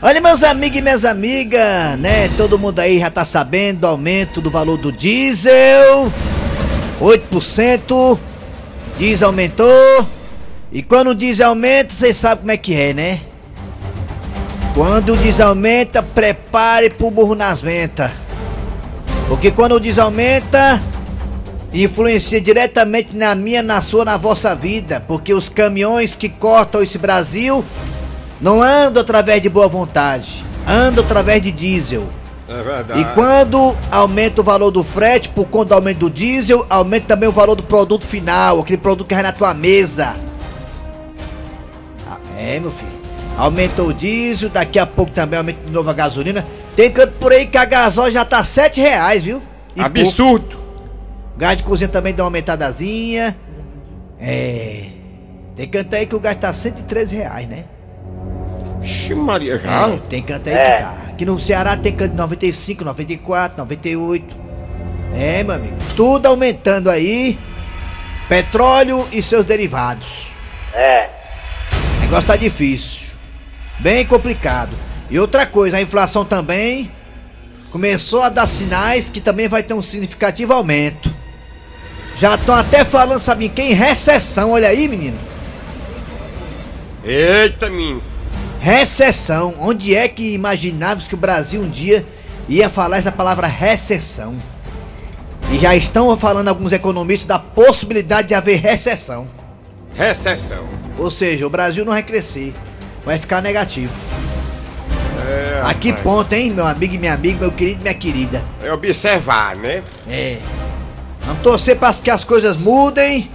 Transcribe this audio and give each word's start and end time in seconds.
Olha, 0.00 0.20
meus 0.20 0.44
amigos 0.44 0.78
e 0.78 0.82
minhas 0.82 1.04
amigas, 1.04 1.98
né? 1.98 2.28
Todo 2.36 2.56
mundo 2.56 2.78
aí 2.78 3.00
já 3.00 3.10
tá 3.10 3.24
sabendo 3.24 3.80
do 3.80 3.86
aumento 3.88 4.40
do 4.40 4.48
valor 4.48 4.76
do 4.76 4.92
diesel. 4.92 6.12
8%. 7.00 8.16
Diesel 8.96 9.26
aumentou. 9.26 10.06
E 10.70 10.84
quando 10.84 11.08
o 11.08 11.14
diesel 11.16 11.48
aumenta, 11.48 11.92
vocês 11.92 12.16
sabem 12.16 12.38
como 12.38 12.52
é 12.52 12.56
que 12.56 12.74
é, 12.74 12.94
né? 12.94 13.20
Quando 14.72 15.14
o 15.14 15.16
diesel 15.16 15.48
aumenta, 15.48 16.00
prepare 16.00 16.90
pro 16.90 17.10
burro 17.10 17.34
nas 17.34 17.60
ventas. 17.60 18.12
Porque 19.26 19.50
quando 19.50 19.72
o 19.72 19.80
diesel 19.80 20.04
aumenta, 20.04 20.80
influencia 21.72 22.40
diretamente 22.40 23.16
na 23.16 23.34
minha, 23.34 23.64
na 23.64 23.80
sua, 23.80 24.04
na 24.04 24.16
vossa 24.16 24.54
vida. 24.54 25.02
Porque 25.08 25.34
os 25.34 25.48
caminhões 25.48 26.14
que 26.14 26.28
cortam 26.28 26.84
esse 26.84 26.98
Brasil 26.98 27.64
não 28.40 28.62
andam 28.62 29.02
através 29.02 29.42
de 29.42 29.48
boa 29.48 29.68
vontade, 29.68 30.44
andam 30.66 31.04
através 31.04 31.42
de 31.42 31.50
diesel. 31.50 32.06
É 32.48 32.62
verdade. 32.62 33.00
E 33.00 33.04
quando 33.14 33.76
aumenta 33.90 34.40
o 34.40 34.44
valor 34.44 34.70
do 34.70 34.82
frete 34.82 35.28
por 35.28 35.46
conta 35.46 35.70
do 35.70 35.74
aumento 35.74 35.98
do 35.98 36.10
diesel, 36.10 36.64
aumenta 36.70 37.08
também 37.08 37.28
o 37.28 37.32
valor 37.32 37.54
do 37.54 37.62
produto 37.62 38.06
final, 38.06 38.60
aquele 38.60 38.78
produto 38.78 39.06
que 39.06 39.14
vai 39.14 39.22
na 39.22 39.32
tua 39.32 39.52
mesa. 39.52 40.16
Ah, 42.08 42.16
É, 42.38 42.58
meu 42.58 42.70
filho. 42.70 42.98
Aumentou 43.36 43.88
o 43.88 43.94
diesel, 43.94 44.48
daqui 44.48 44.78
a 44.78 44.86
pouco 44.86 45.12
também 45.12 45.38
aumenta 45.38 45.60
de 45.64 45.70
novo 45.70 45.88
a 45.90 45.92
gasolina. 45.92 46.44
Tem 46.74 46.90
canto 46.90 47.12
por 47.14 47.32
aí 47.32 47.46
que 47.46 47.58
a 47.58 47.64
gasol 47.64 48.10
já 48.10 48.24
tá 48.24 48.42
7 48.42 48.80
reais, 48.80 49.22
viu? 49.22 49.42
E 49.76 49.80
pouco. 49.80 49.98
Absurdo. 49.98 50.58
Gás 51.36 51.56
de 51.56 51.62
cozinha 51.62 51.88
também 51.88 52.14
deu 52.14 52.24
uma 52.24 52.28
aumentadazinha. 52.28 53.36
É. 54.18 54.86
Tem 55.54 55.68
canto 55.68 55.94
aí 55.94 56.06
que 56.06 56.16
o 56.16 56.20
gás 56.20 56.36
tá 56.38 56.52
113 56.52 57.14
reais, 57.14 57.48
né? 57.48 57.64
Ixi, 58.82 59.14
Maria, 59.14 59.58
já? 59.58 59.88
É, 59.88 59.98
tem 60.08 60.22
canto 60.22 60.48
aí 60.48 60.56
que 60.56 60.82
tá. 60.82 60.96
Aqui 61.08 61.24
no 61.24 61.38
Ceará 61.40 61.76
tem 61.76 61.92
canto 61.92 62.12
de 62.12 62.16
95, 62.16 62.84
94, 62.84 63.58
98. 63.58 64.36
É, 65.14 65.42
meu 65.42 65.54
amigo. 65.54 65.76
Tudo 65.96 66.26
aumentando 66.26 66.90
aí. 66.90 67.38
Petróleo 68.28 69.08
e 69.10 69.22
seus 69.22 69.44
derivados. 69.44 70.32
É. 70.74 71.08
O 71.96 72.00
negócio 72.02 72.26
tá 72.26 72.36
difícil. 72.36 73.16
Bem 73.78 74.04
complicado. 74.06 74.76
E 75.10 75.18
outra 75.18 75.46
coisa, 75.46 75.78
a 75.78 75.82
inflação 75.82 76.24
também 76.24 76.90
começou 77.70 78.22
a 78.22 78.28
dar 78.28 78.46
sinais 78.46 79.08
que 79.08 79.20
também 79.20 79.48
vai 79.48 79.62
ter 79.62 79.74
um 79.74 79.82
significativo 79.82 80.52
aumento. 80.52 81.14
Já 82.16 82.34
estão 82.34 82.54
até 82.54 82.84
falando, 82.84 83.20
sabe 83.20 83.46
em 83.46 83.48
quem? 83.48 83.72
Recessão, 83.72 84.50
olha 84.50 84.68
aí, 84.68 84.88
menino. 84.88 85.18
Eita, 87.04 87.70
menino. 87.70 88.02
Recessão. 88.60 89.54
Onde 89.60 89.94
é 89.94 90.08
que 90.08 90.34
imaginávamos 90.34 91.08
que 91.08 91.14
o 91.14 91.18
Brasil 91.18 91.60
um 91.60 91.68
dia 91.68 92.04
ia 92.48 92.68
falar 92.68 92.98
essa 92.98 93.12
palavra 93.12 93.46
recessão? 93.46 94.36
E 95.50 95.58
já 95.58 95.74
estão 95.74 96.14
falando 96.16 96.48
alguns 96.48 96.72
economistas 96.72 97.26
da 97.26 97.38
possibilidade 97.38 98.28
de 98.28 98.34
haver 98.34 98.60
recessão. 98.60 99.26
Recessão. 99.94 100.66
Ou 100.98 101.10
seja, 101.10 101.46
o 101.46 101.50
Brasil 101.50 101.84
não 101.84 101.92
vai 101.92 102.02
crescer, 102.02 102.54
vai 103.04 103.18
ficar 103.18 103.40
negativo. 103.40 103.92
É, 105.26 105.62
A 105.64 105.74
que 105.74 105.92
ponto, 105.92 106.32
hein, 106.32 106.50
meu 106.50 106.66
amigo 106.66 106.94
e 106.94 106.98
minha 106.98 107.14
amiga, 107.14 107.40
meu 107.40 107.52
querido 107.52 107.80
e 107.80 107.82
minha 107.82 107.94
querida? 107.94 108.42
É 108.62 108.72
observar, 108.72 109.56
né? 109.56 109.82
É. 110.08 110.38
Vamos 111.22 111.42
torcer 111.42 111.76
para 111.76 111.92
que 111.94 112.10
as 112.10 112.24
coisas 112.24 112.56
mudem, 112.56 113.30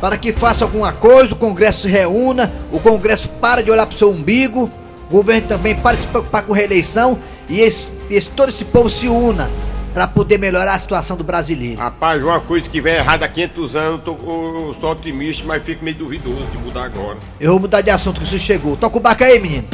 para 0.00 0.16
que 0.16 0.32
faça 0.32 0.64
alguma 0.64 0.92
coisa, 0.92 1.32
o 1.32 1.36
Congresso 1.36 1.80
se 1.82 1.88
reúna, 1.88 2.52
o 2.72 2.78
Congresso 2.78 3.28
para 3.40 3.62
de 3.62 3.70
olhar 3.70 3.86
pro 3.86 3.96
seu 3.96 4.10
umbigo, 4.10 4.70
o 5.08 5.12
governo 5.12 5.46
também 5.48 5.74
para 5.74 5.96
de 5.96 6.02
se 6.02 6.08
preocupar 6.08 6.42
com 6.42 6.52
reeleição 6.52 7.18
e 7.48 7.60
esse, 7.60 7.88
esse- 8.10 8.30
todo 8.30 8.48
esse 8.48 8.64
povo 8.64 8.90
se 8.90 9.08
una 9.08 9.48
para 9.94 10.06
poder 10.06 10.38
melhorar 10.38 10.74
a 10.74 10.78
situação 10.78 11.16
do 11.16 11.24
brasileiro. 11.24 11.80
Rapaz, 11.80 12.22
uma 12.22 12.38
coisa 12.38 12.68
que 12.68 12.82
vem 12.82 12.96
errada 12.96 13.24
há 13.24 13.28
500 13.28 13.76
anos, 13.76 14.00
tô, 14.04 14.12
eu 14.12 14.76
sou 14.78 14.92
otimista, 14.92 15.42
mas 15.46 15.62
fico 15.62 15.82
meio 15.82 15.96
duvidoso 15.96 16.44
de 16.52 16.58
mudar 16.58 16.84
agora. 16.84 17.16
Eu 17.40 17.52
vou 17.52 17.60
mudar 17.60 17.80
de 17.80 17.90
assunto 17.90 18.20
que 18.20 18.26
você 18.28 18.38
chegou. 18.38 18.76
Toca 18.76 18.98
o 18.98 19.00
barco 19.00 19.24
aí, 19.24 19.40
menino. 19.40 19.64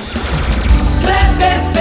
Kleber 1.02 1.71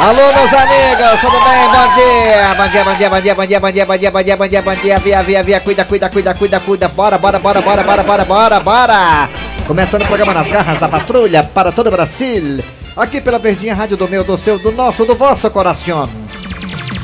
Alô, 0.00 0.32
meus 0.32 0.54
amigos, 0.54 1.20
tudo 1.20 1.38
bem? 1.44 1.68
Bom 1.68 1.94
dia! 1.94 2.54
Bom 2.56 2.68
dia, 2.68 2.84
bom 2.84 2.94
dia, 2.94 3.10
bom 3.10 3.20
dia, 3.20 3.34
bom 3.34 3.46
dia, 3.46 3.60
bom 3.60 3.70
dia, 3.70 3.84
bom 3.84 3.98
dia, 3.98 4.10
bom 4.10 4.22
dia, 4.22 4.36
bom 4.36 4.48
dia, 4.48 4.62
bom 4.62 4.74
dia, 4.74 4.98
via, 4.98 5.22
via, 5.22 5.42
via, 5.42 5.60
cuida, 5.60 5.84
cuida, 5.84 6.08
cuida, 6.08 6.34
cuida, 6.34 6.58
cuida, 6.58 6.88
bora, 6.88 7.18
bora, 7.18 7.38
bora, 7.38 7.60
bora, 7.60 7.82
bora, 7.82 8.02
bora, 8.02 8.24
bora, 8.24 8.60
bora! 8.60 9.30
Começando 9.66 10.04
o 10.04 10.06
programa 10.06 10.32
Nas 10.32 10.48
Garras 10.48 10.80
da 10.80 10.88
Patrulha 10.88 11.44
para 11.44 11.70
todo 11.70 11.88
o 11.88 11.90
Brasil, 11.90 12.64
aqui 12.96 13.20
pela 13.20 13.38
Verdinha 13.38 13.74
Rádio 13.74 13.98
do 13.98 14.08
meu, 14.08 14.24
do 14.24 14.38
seu, 14.38 14.58
do 14.58 14.72
nosso, 14.72 15.04
do 15.04 15.14
vosso 15.14 15.50
coração. 15.50 16.08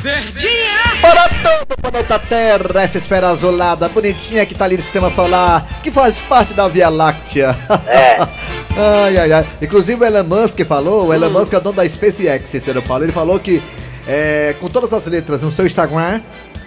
Verdinha! 0.02 0.75
Para 1.10 1.28
todo 1.28 1.72
o 1.72 1.80
planeta 1.82 2.18
Terra, 2.18 2.82
essa 2.82 2.98
esfera 2.98 3.28
azulada, 3.28 3.88
bonitinha 3.88 4.44
que 4.44 4.54
tá 4.54 4.64
ali 4.64 4.76
no 4.76 4.82
sistema 4.82 5.08
solar, 5.08 5.66
que 5.82 5.90
faz 5.90 6.20
parte 6.22 6.52
da 6.52 6.66
Via 6.68 6.88
Láctea. 6.88 7.56
É. 7.86 8.16
Ai, 8.78 9.16
ai, 9.16 9.32
ai. 9.32 9.46
Inclusive 9.62 10.04
o 10.04 10.04
Elon 10.04 10.24
Musk 10.24 10.60
falou, 10.66 11.06
o 11.06 11.14
Elon 11.14 11.30
Musk 11.30 11.50
é 11.54 11.56
o 11.56 11.60
dono 11.62 11.76
da 11.76 11.88
SpaceX, 11.88 12.50
Cícero 12.50 12.82
Paulo. 12.82 13.04
Ele 13.04 13.12
falou 13.12 13.40
que, 13.40 13.62
é, 14.06 14.54
com 14.60 14.68
todas 14.68 14.92
as 14.92 15.06
letras 15.06 15.40
no 15.40 15.50
seu 15.50 15.64
Instagram, 15.64 16.20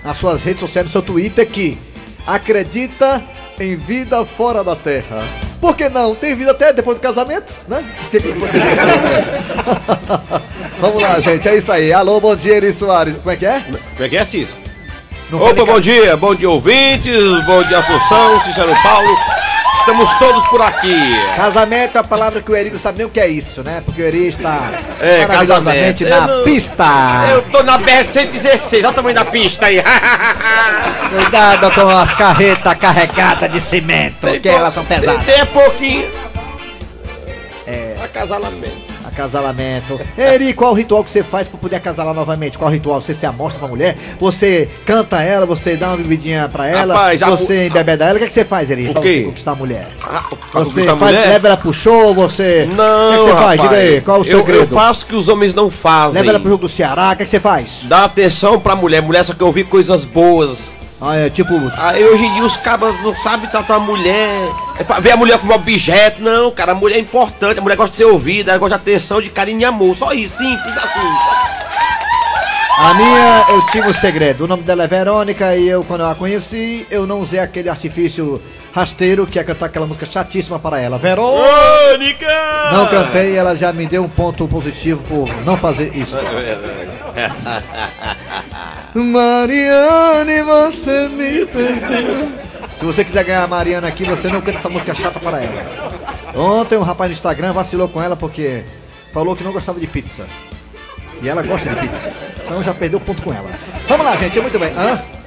nas 0.04 0.18
suas 0.18 0.44
redes 0.44 0.60
sociais, 0.60 0.88
no 0.88 0.92
seu 0.92 1.04
Twitter, 1.04 1.48
que 1.48 1.78
acredita 2.26 3.24
em 3.60 3.76
vida 3.76 4.26
fora 4.26 4.64
da 4.64 4.76
Terra. 4.76 5.24
Por 5.60 5.76
que 5.76 5.90
não? 5.90 6.16
Tem 6.16 6.36
vida 6.36 6.52
até 6.52 6.72
depois 6.72 6.98
do 6.98 7.02
casamento, 7.02 7.54
né? 7.68 7.84
Vamos 10.80 11.02
lá, 11.02 11.20
gente, 11.20 11.48
é 11.48 11.58
isso 11.58 11.72
aí. 11.72 11.92
Alô, 11.92 12.22
bom 12.22 12.36
dia, 12.36 12.56
Eri 12.56 12.72
Soares. 12.72 13.16
Como 13.18 13.32
é 13.32 13.36
que 13.36 13.46
é? 13.46 13.62
Como 13.62 13.78
é 14.00 14.10
que 14.10 14.18
é, 14.18 14.24
Cis? 14.24 14.50
Não 15.30 15.44
Opa, 15.44 15.66
bom 15.66 15.80
dia, 15.80 16.18
bom 16.18 16.34
dia 16.34 16.50
ouvintes, 16.50 17.46
bom 17.46 17.62
dia 17.64 17.78
Assunção, 17.78 18.42
Cícero 18.44 18.74
Paulo. 18.82 19.16
Estamos 19.80 20.14
todos 20.20 20.48
por 20.50 20.62
aqui. 20.62 20.96
Casamento 21.36 21.96
é 21.98 22.00
a 22.00 22.04
palavra 22.04 22.42
que 22.42 22.52
o 22.52 22.56
Eri 22.56 22.70
não 22.70 22.78
sabe 22.78 23.00
nem 23.00 23.08
o 23.08 23.10
que 23.10 23.20
é 23.20 23.28
isso, 23.28 23.64
né? 23.64 23.82
Porque 23.84 24.02
o 24.02 24.06
Eri 24.06 24.28
está 24.28 24.70
É, 25.00 25.26
maravilhosamente 25.26 26.04
casamento. 26.04 26.28
na 26.28 26.32
Eu 26.34 26.38
não- 26.38 26.44
pista. 26.44 26.86
Eu 27.32 27.42
tô 27.44 27.64
na 27.64 27.80
BR-116, 27.80 28.80
olha 28.84 28.90
o 28.90 28.94
tamanho 28.94 29.16
da 29.16 29.26
pista 29.26 29.66
aí. 29.66 29.82
Cuidado 31.10 31.72
com 31.72 31.90
as 31.90 32.14
carretas 32.14 32.74
carregadas 32.78 33.52
de 33.52 33.60
cimento, 33.60 34.28
que 34.40 34.48
elas 34.50 34.74
são 34.74 34.86
pesadas. 34.86 35.24
Tem, 35.26 35.36
tem 35.38 35.46
pouquinho. 35.48 36.08
É. 37.66 37.96
Acasalamento. 38.04 38.89
Acasalamento. 39.20 40.00
Eri, 40.18 40.54
qual 40.54 40.72
o 40.72 40.74
ritual 40.74 41.04
que 41.04 41.12
você 41.12 41.22
faz 41.24 41.46
pra 41.48 41.60
poder 41.60 41.76
acasalar 41.76 42.14
novamente? 42.14 42.58
Qual 42.58 42.70
o 42.70 42.74
ritual? 42.74 43.02
Você 43.02 43.14
se 43.14 43.26
amostra 43.26 43.60
pra 43.60 43.68
mulher? 43.68 43.98
Você 44.20 44.70
canta 44.86 45.22
ela? 45.22 45.46
Você 45.46 45.76
dá 45.76 45.90
uma 45.90 45.98
bebidinha 45.98 46.48
pra 46.52 46.66
ela? 46.68 46.94
Rapaz, 46.94 47.22
a 47.22 47.30
você 47.30 47.56
mu- 47.56 47.64
embebeda 47.68 48.06
ela? 48.06 48.16
O 48.16 48.18
que, 48.20 48.24
é 48.24 48.28
que 48.28 48.34
você 48.34 48.46
faz, 48.46 48.72
Eri? 48.72 48.88
O 48.88 48.94
pra 48.94 49.02
você 49.02 49.24
conquistar 49.24 49.52
a 49.52 49.56
mulher? 49.56 49.88
Ah, 50.04 50.24
Você 50.54 50.82
a 50.82 50.86
faz, 50.96 51.00
mulher? 51.00 51.28
leva 51.30 51.48
ela 51.48 51.58
pro 51.58 51.74
show? 51.74 52.14
Você. 52.14 52.68
Não, 52.76 53.10
O 53.10 53.12
que, 53.12 53.16
é 53.16 53.18
que 53.18 53.24
você 53.24 53.30
faz? 53.32 53.60
rapaz. 53.60 53.62
Diga 53.62 53.76
aí, 53.76 54.02
qual 54.02 54.22
o 54.22 54.26
eu, 54.26 54.38
segredo? 54.40 54.60
eu 54.62 54.68
faço 54.68 55.06
que 55.06 55.16
os 55.16 55.28
homens 55.28 55.54
não 55.54 55.70
fazem. 55.70 56.14
Leva 56.22 56.30
ela 56.30 56.40
pro 56.40 56.50
jogo 56.50 56.62
do 56.64 56.70
Ceará? 56.70 57.12
O 57.12 57.16
que, 57.18 57.24
é 57.24 57.26
que 57.26 57.30
você 57.30 57.40
faz? 57.40 57.82
Dá 57.84 58.06
atenção 58.06 58.60
pra 58.60 58.76
mulher. 58.76 59.02
Mulher 59.02 59.24
só 59.26 59.34
que 59.34 59.44
ouvir 59.44 59.66
coisas 59.66 60.06
boas. 60.06 60.72
Ah, 61.02 61.16
é 61.16 61.30
tipo. 61.30 61.54
Aí 61.78 62.04
hoje 62.04 62.26
em 62.26 62.34
dia 62.34 62.44
os 62.44 62.58
cabas 62.58 62.94
não 63.02 63.16
sabem 63.16 63.50
tratar 63.50 63.76
a 63.76 63.80
mulher. 63.80 64.50
É 64.78 64.84
pra 64.84 65.00
ver 65.00 65.12
a 65.12 65.18
mulher 65.18 65.40
como 65.40 65.54
objeto. 65.54 66.22
Não, 66.22 66.52
cara, 66.52 66.74
a 66.74 66.76
mulher 66.76 66.98
é 66.98 67.00
importante. 67.00 67.58
A 67.58 67.62
mulher 67.62 67.78
gosta 67.78 67.92
de 67.92 67.98
ser 67.98 68.06
ouvida, 68.06 68.52
ela 68.52 68.60
gosta 68.60 68.78
de 68.78 68.82
atenção, 68.82 69.22
de 69.22 69.30
carinho 69.30 69.62
e 69.62 69.66
amor. 69.66 69.96
Só 69.96 70.12
isso, 70.12 70.38
simples 70.38 70.78
assim. 70.78 71.60
A 72.80 72.94
minha, 72.94 73.46
eu 73.50 73.66
tinha 73.68 73.86
um 73.86 73.94
segredo. 73.94 74.46
O 74.46 74.48
nome 74.48 74.64
dela 74.64 74.86
é 74.86 74.88
Verônica 74.88 75.56
e 75.56 75.68
eu, 75.68 75.84
quando 75.84 76.02
eu 76.02 76.10
a 76.10 76.16
conheci, 76.16 76.88
eu 76.90 77.06
não 77.06 77.20
usei 77.20 77.40
aquele 77.40 77.70
artifício 77.70 78.42
rasteiro 78.74 79.28
que 79.28 79.38
é 79.38 79.44
cantar 79.44 79.66
aquela 79.66 79.86
música 79.86 80.06
chatíssima 80.06 80.58
para 80.60 80.80
ela. 80.80 80.98
Verônica! 80.98 82.26
Não 82.72 82.88
cantei, 82.88 83.36
ela 83.36 83.56
já 83.56 83.74
me 83.74 83.86
deu 83.86 84.04
um 84.04 84.10
ponto 84.10 84.48
positivo 84.48 85.04
por 85.04 85.28
não 85.44 85.58
fazer 85.58 85.96
isso. 85.96 86.18
Mariane, 88.94 90.42
você 90.42 91.08
me 91.10 91.46
perdeu. 91.46 92.32
Se 92.76 92.86
você 92.86 93.04
quiser 93.04 93.24
ganhar 93.26 93.44
a 93.44 93.48
Mariana 93.48 93.88
aqui, 93.88 94.06
você 94.06 94.30
não 94.30 94.42
canta 94.42 94.58
essa 94.58 94.70
música 94.70 94.96
chata 94.96 95.20
para 95.20 95.42
ela. 95.42 95.66
Ontem 96.36 96.78
um 96.78 96.84
rapaz 96.84 97.10
no 97.10 97.14
Instagram 97.14 97.52
vacilou 97.54 97.90
com 97.90 98.02
ela 98.02 98.16
porque 98.16 98.64
falou 99.14 99.36
que 99.36 99.44
não 99.44 99.52
gostava 99.52 99.80
de 99.80 99.88
pizza. 99.88 100.26
E 101.22 101.28
ela 101.28 101.44
gosta 101.44 101.70
de 101.70 101.76
pizza. 101.76 102.12
Então 102.46 102.64
já 102.64 102.74
perdeu 102.74 103.00
ponto 103.00 103.22
com 103.22 103.34
ela. 103.34 103.50
Vamos 103.88 104.06
lá, 104.06 104.16
gente. 104.16 104.40
Muito 104.40 104.58
bem. 104.58 104.72
Hã? 104.78 105.19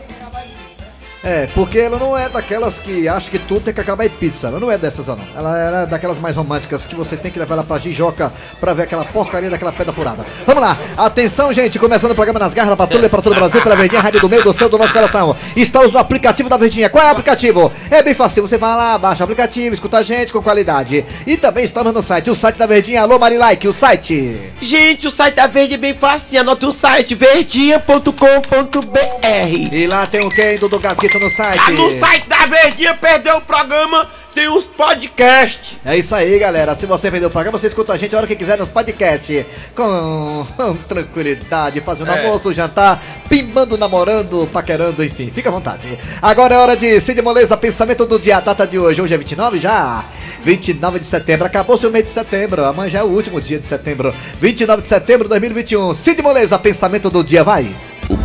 É, 1.25 1.47
porque 1.55 1.79
ela 1.79 1.99
não 1.99 2.19
é 2.19 2.29
daquelas 2.29 2.77
que 2.77 3.07
acha 3.09 3.31
que 3.31 3.39
tudo 3.39 3.61
tem 3.61 3.75
que 3.75 3.81
acabar 3.81 4.05
em 4.05 4.09
pizza. 4.09 4.49
Ela 4.49 4.59
não 4.59 4.71
é 4.71 4.77
dessas, 4.77 5.07
não. 5.07 5.19
Ela 5.37 5.83
é 5.83 5.87
daquelas 5.87 6.19
mais 6.19 6.37
românticas 6.37 6.87
que 6.87 6.95
você 6.95 7.17
tem 7.17 7.31
que 7.31 7.39
levar 7.39 7.55
ela 7.55 7.65
pra 7.65 7.79
Jijoca 7.79 8.33
pra 8.61 8.75
ver 8.75 8.83
aquela 8.83 9.05
porcaria 9.05 9.49
daquela 9.49 9.73
pedra 9.73 9.93
furada. 9.93 10.27
Vamos 10.45 10.63
lá, 10.63 10.77
atenção, 10.97 11.53
gente. 11.53 11.79
Começando 11.79 12.11
o 12.11 12.15
programa 12.15 12.41
nas 12.41 12.53
garras 12.53 12.71
da 12.71 12.77
patrulha 12.77 13.09
para 13.09 13.23
todo 13.23 13.33
o 13.33 13.37
Brasil, 13.37 13.63
pela 13.63 13.77
Verdinha, 13.77 14.01
Rádio 14.01 14.21
do 14.21 14.29
Meio 14.29 14.43
do 14.43 14.53
Céu 14.53 14.69
do 14.69 14.77
nosso 14.77 14.93
coração. 14.93 15.37
Estamos 15.57 15.93
no 15.93 15.99
aplicativo 15.99 16.49
da 16.49 16.57
Verdinha. 16.57 16.91
Qual 16.91 17.05
é 17.05 17.09
o 17.09 17.11
aplicativo? 17.11 17.71
É 17.91 18.03
bem 18.03 18.15
fácil. 18.15 18.43
Você 18.43 18.59
vai 18.59 18.77
lá, 18.77 18.99
baixa 18.99 19.23
o 19.23 19.25
aplicativo, 19.25 19.75
escuta 19.75 19.99
a 19.99 20.03
gente 20.03 20.33
com 20.33 20.43
qualidade. 20.43 21.05
E 21.27 21.37
também 21.37 21.65
estamos 21.65 21.95
no 21.95 22.03
site, 22.03 22.31
o 22.31 22.35
site 22.35 22.59
da 22.59 22.67
Verdinha. 22.67 23.03
Alô, 23.03 23.19
Marilike, 23.19 23.69
o 23.69 23.73
site. 23.73 24.53
Gente, 24.61 25.07
o 25.07 25.11
site 25.11 25.37
da 25.37 25.47
Verde 25.47 25.75
é 25.75 25.79
bem 25.79 25.95
fácil. 25.95 26.41
Anote 26.41 26.67
o 26.67 26.73
site 26.73 27.15
verdinha.com.br. 27.15 28.13
E 29.73 29.87
lá 29.87 30.07
tem 30.07 30.27
o 30.27 30.31
quem, 30.31 30.59
Dudu 30.59 30.81
Gasguito 31.13 31.19
no 31.19 31.31
site. 31.31 31.57
Tá 31.57 31.71
no 31.71 31.91
site 31.91 32.29
da 32.29 32.47
Verdinha, 32.47 32.95
perdeu 32.95 33.37
o 33.37 33.41
programa, 33.43 34.09
tem 34.35 34.49
os 34.49 34.65
podcasts. 34.65 35.77
É 35.85 35.97
isso 35.97 36.15
aí, 36.15 36.39
galera. 36.39 36.75
Se 36.75 36.87
você 36.87 37.11
perdeu 37.11 37.29
o 37.29 37.33
programa, 37.33 37.59
você 37.59 37.67
escuta 37.67 37.93
a 37.93 37.99
gente 37.99 38.15
a 38.15 38.19
hora 38.19 38.27
que 38.27 38.35
quiser 38.37 38.57
nos 38.59 38.69
podcasts. 38.69 39.45
Com, 39.75 40.47
com 40.57 40.75
tranquilidade, 40.89 41.81
fazendo 41.81 42.11
É. 42.11 42.25
almoço, 42.25 42.53
jantar, 42.53 43.03
pimbando, 43.29 43.77
namorando, 43.77 44.49
paquerando, 44.53 45.05
enfim. 45.05 45.31
Fica 45.35 45.49
à 45.49 45.53
vontade. 45.53 45.99
Agora 46.21 46.55
é 46.55 46.59
hora 46.59 46.77
de 46.77 47.01
Cid 47.01 47.21
Moleza, 47.21 47.57
pensamento 47.57 48.07
do 48.07 48.19
dia, 48.19 48.39
a 48.39 48.41
data 48.41 48.67
de 48.67 48.79
hoje. 48.79 49.03
Hoje 49.03 49.15
é 49.15 49.19
29 49.19 49.59
já? 49.59 50.05
29 50.45 50.99
de 50.99 51.07
setembro. 51.07 51.47
Acabou-se 51.47 51.87
o 51.87 51.91
mês 51.91 52.07
de 52.07 52.11
setembro. 52.11 52.65
Amanhã 52.65 52.89
já 52.89 52.99
é 53.01 53.03
o 53.03 53.07
último 53.07 53.41
dia 53.41 53.59
de 53.59 53.67
setembro. 53.67 54.15
29 54.41 54.83
de 54.83 54.89
setembro 54.89 55.25
de 55.25 55.31
2021. 55.31 55.95
Cid 55.95 56.23
Moleza, 56.23 56.59
pensamento 56.59 57.11
do 57.11 57.23
dia, 57.23 57.45
vai. 57.45 57.67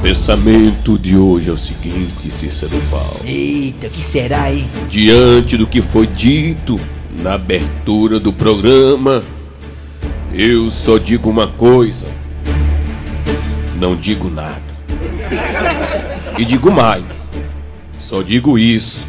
O 0.08 0.10
pensamento 0.10 0.98
de 0.98 1.18
hoje 1.18 1.50
é 1.50 1.52
o 1.52 1.58
seguinte, 1.58 2.32
Cícero 2.32 2.80
Paulo. 2.90 3.20
Eita, 3.26 3.88
o 3.88 3.90
que 3.90 4.02
será, 4.02 4.50
hein? 4.50 4.66
Diante 4.90 5.58
do 5.58 5.68
que 5.68 5.82
foi 5.82 6.08
dito 6.08 6.80
na 7.22 7.34
abertura 7.34 8.18
do 8.18 8.32
programa, 8.32 9.22
eu 10.32 10.70
só 10.70 10.98
digo 10.98 11.30
uma 11.30 11.50
coisa: 11.50 12.08
não 13.76 13.98
digo 13.98 14.30
nada. 14.30 14.62
E 16.38 16.46
digo 16.46 16.72
mais: 16.72 17.04
só 18.00 18.22
digo 18.22 18.58
isso. 18.58 19.06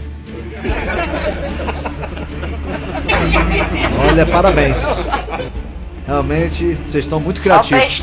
Olha, 4.04 4.26
parabéns. 4.26 4.78
Realmente, 6.04 6.76
vocês 6.90 7.04
estão 7.04 7.20
muito 7.20 7.40
criativos. 7.40 8.02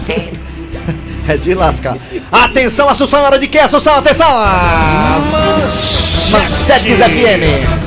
É 1.27 1.38
de 1.38 1.54
lascar. 1.56 1.98
Atenção, 2.31 2.88
Assunção, 2.88 3.22
hora 3.22 3.39
de 3.39 3.48
quê, 3.48 3.60
Assunção? 3.60 3.95
Atenção! 3.95 4.27
Manchetes 6.31 6.98
FM. 6.98 7.83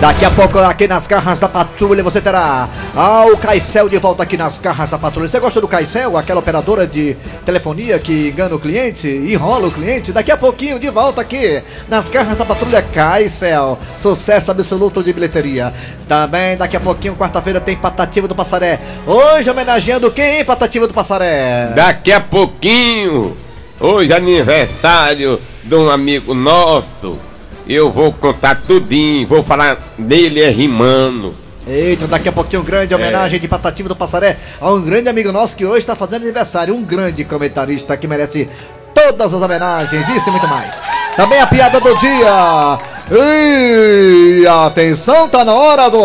Daqui 0.00 0.24
a 0.24 0.30
pouco, 0.30 0.58
aqui 0.58 0.86
nas 0.88 1.06
garras 1.06 1.38
da 1.38 1.48
patrulha, 1.48 2.02
você 2.02 2.20
terá 2.20 2.68
ah, 2.94 3.24
o 3.24 3.38
Caicel 3.38 3.88
de 3.88 3.96
volta 3.96 4.22
aqui 4.22 4.36
nas 4.36 4.58
garras 4.58 4.90
da 4.90 4.98
patrulha. 4.98 5.26
Você 5.26 5.40
gosta 5.40 5.62
do 5.62 5.66
Caicel, 5.66 6.14
aquela 6.16 6.40
operadora 6.40 6.86
de 6.86 7.16
telefonia 7.44 7.98
que 7.98 8.28
engana 8.28 8.54
o 8.54 8.58
cliente, 8.58 9.08
enrola 9.08 9.68
o 9.68 9.72
cliente? 9.72 10.12
Daqui 10.12 10.30
a 10.30 10.36
pouquinho, 10.36 10.78
de 10.78 10.90
volta 10.90 11.22
aqui 11.22 11.62
nas 11.88 12.10
garras 12.10 12.36
da 12.36 12.44
patrulha 12.44 12.82
Caicel. 12.82 13.78
Sucesso 13.98 14.50
absoluto 14.50 15.02
de 15.02 15.10
bilheteria. 15.10 15.72
Também, 16.06 16.54
daqui 16.54 16.76
a 16.76 16.80
pouquinho, 16.80 17.16
quarta-feira, 17.16 17.62
tem 17.62 17.76
Patativa 17.76 18.28
do 18.28 18.34
Passaré. 18.34 18.78
Hoje, 19.06 19.48
homenageando 19.48 20.10
quem, 20.10 20.44
Patativa 20.44 20.86
do 20.86 20.92
Passaré? 20.92 21.68
Daqui 21.74 22.12
a 22.12 22.20
pouquinho, 22.20 23.34
hoje 23.80 24.12
aniversário 24.12 25.40
de 25.64 25.74
um 25.74 25.90
amigo 25.90 26.34
nosso. 26.34 27.18
Eu 27.66 27.90
vou 27.90 28.12
contar 28.12 28.60
tudinho, 28.62 29.26
vou 29.26 29.42
falar 29.42 29.94
nele 29.96 30.42
é 30.42 30.50
rimando. 30.50 31.41
Eita, 31.66 32.08
daqui 32.08 32.28
a 32.28 32.32
pouquinho, 32.32 32.62
grande 32.62 32.92
homenagem 32.94 33.38
de 33.38 33.46
Patativa 33.46 33.88
do 33.88 33.94
Passaré 33.94 34.36
a 34.60 34.70
um 34.70 34.82
grande 34.82 35.08
amigo 35.08 35.30
nosso 35.30 35.54
que 35.56 35.64
hoje 35.64 35.80
está 35.80 35.94
fazendo 35.94 36.22
aniversário. 36.22 36.74
Um 36.74 36.82
grande 36.82 37.24
comentarista 37.24 37.96
que 37.96 38.08
merece 38.08 38.48
todas 38.92 39.32
as 39.32 39.40
homenagens, 39.40 40.08
isso 40.08 40.28
e 40.28 40.32
muito 40.32 40.48
mais. 40.48 40.82
Também 41.16 41.40
a 41.40 41.46
piada 41.46 41.78
do 41.78 41.94
dia. 41.98 42.78
E 43.10 44.44
atenção, 44.46 45.28
tá 45.28 45.44
na 45.44 45.54
hora 45.54 45.88
do. 45.88 46.02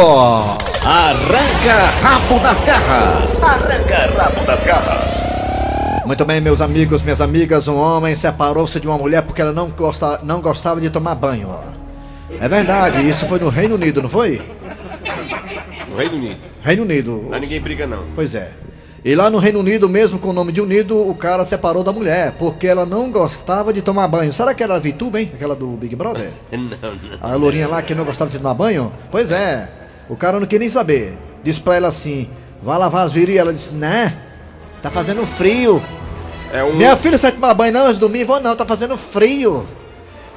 Arranca 0.86 1.92
rabo 2.04 2.40
das 2.40 2.64
garras. 2.64 3.42
Arranca 3.42 4.14
rabo 4.16 4.46
das 4.46 4.64
garras. 4.64 5.24
Muito 6.06 6.24
bem, 6.24 6.40
meus 6.40 6.62
amigos, 6.62 7.02
minhas 7.02 7.20
amigas, 7.20 7.68
um 7.68 7.76
homem 7.76 8.16
separou-se 8.16 8.80
de 8.80 8.88
uma 8.88 8.98
mulher 8.98 9.24
porque 9.24 9.42
ela 9.42 9.52
não, 9.52 9.70
gosta, 9.70 10.22
não 10.24 10.40
gostava 10.40 10.80
de 10.80 10.90
tomar 10.90 11.16
banho. 11.16 11.50
ó. 11.50 11.78
É 12.40 12.48
verdade, 12.48 13.10
isso 13.10 13.26
foi 13.26 13.40
no 13.40 13.50
Reino 13.50 13.76
Unido, 13.76 14.02
não 14.02 14.10
foi? 14.10 14.42
No 15.98 16.04
Reino 16.04 16.16
Unido. 16.16 16.40
Reino 16.62 16.84
Unido. 16.84 17.28
Lá 17.28 17.40
ninguém 17.40 17.60
briga 17.60 17.88
não. 17.88 18.06
Pois 18.14 18.36
é. 18.36 18.52
E 19.04 19.16
lá 19.16 19.32
no 19.32 19.40
Reino 19.40 19.60
Unido, 19.60 19.90
mesmo 19.90 20.20
com 20.20 20.30
o 20.30 20.34
nome 20.34 20.52
de 20.52 20.62
Unido, 20.62 20.96
o 20.96 21.16
cara 21.16 21.44
separou 21.44 21.84
da 21.84 21.92
mulher, 21.92 22.34
porque 22.38 22.68
ela 22.68 22.86
não 22.86 23.12
gostava 23.12 23.74
de 23.74 23.82
tomar 23.82 24.08
banho. 24.08 24.32
Será 24.32 24.54
que 24.54 24.62
era 24.62 24.76
a 24.76 24.80
Vitu, 24.80 25.16
hein? 25.18 25.32
Aquela 25.34 25.56
do 25.56 25.70
Big 25.70 25.96
Brother? 25.96 26.30
Não, 26.52 26.60
não. 26.60 27.18
A 27.20 27.36
lourinha 27.36 27.68
lá 27.68 27.82
que 27.82 27.96
não 27.96 28.06
gostava 28.06 28.30
de 28.30 28.38
tomar 28.38 28.54
banho? 28.54 28.94
Pois 29.10 29.32
é. 29.32 29.70
O 30.08 30.16
cara 30.16 30.40
não 30.40 30.46
queria 30.46 30.60
nem 30.60 30.70
saber. 30.70 31.18
Disse 31.44 31.60
pra 31.60 31.76
ela 31.78 31.88
assim: 31.88 32.30
vai 32.62 32.78
lavar 32.78 33.04
as 33.04 33.12
virilhas. 33.12 33.42
Ela 33.42 33.54
disse: 33.54 33.74
né? 33.74 34.16
Tá 34.84 34.92
fazendo 34.92 35.26
frio. 35.26 35.82
É 36.54 36.64
um. 36.64 36.76
Minha 36.76 36.96
filha, 36.96 37.18
você 37.18 37.28
vai 37.28 37.32
tomar 37.32 37.54
banho 37.56 37.74
não 37.74 37.84
antes 37.84 37.96
de 37.96 38.02
dormir? 38.02 38.24
Vou 38.24 38.40
não, 38.40 38.56
tá 38.56 38.66
fazendo 38.66 38.96
frio. 38.98 39.66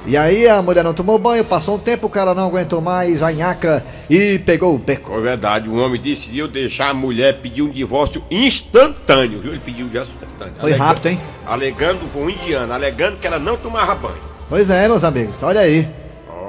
E 0.05 0.17
aí 0.17 0.47
a 0.47 0.61
mulher 0.63 0.83
não 0.83 0.93
tomou 0.95 1.19
banho, 1.19 1.45
passou 1.45 1.75
um 1.75 1.79
tempo, 1.79 2.07
o 2.07 2.09
cara 2.09 2.33
não 2.33 2.47
aguentou 2.47 2.81
mais 2.81 3.21
a 3.21 3.31
nhaca 3.31 3.83
e 4.09 4.39
pegou 4.39 4.73
o 4.73 4.77
beco. 4.79 5.15
É 5.15 5.21
verdade, 5.21 5.69
um 5.69 5.77
homem 5.79 6.01
decidiu 6.01 6.47
deixar 6.47 6.89
a 6.89 6.93
mulher 6.93 7.39
pedir 7.39 7.61
um 7.61 7.69
divórcio 7.69 8.23
instantâneo, 8.31 9.39
viu? 9.39 9.51
Ele 9.51 9.61
pediu 9.63 9.85
um 9.85 9.89
divórcio 9.89 10.15
instantâneo. 10.15 10.53
Foi 10.59 10.71
Alega- 10.71 10.83
rápido, 10.83 11.05
hein? 11.07 11.19
Alegando, 11.45 11.99
foi 12.11 12.23
um 12.23 12.29
indiano, 12.29 12.73
alegando 12.73 13.17
que 13.17 13.27
ela 13.27 13.37
não 13.37 13.55
tomava 13.57 13.93
banho. 13.93 14.17
Pois 14.49 14.69
é, 14.71 14.87
meus 14.87 15.03
amigos, 15.03 15.41
olha 15.43 15.61
aí. 15.61 15.87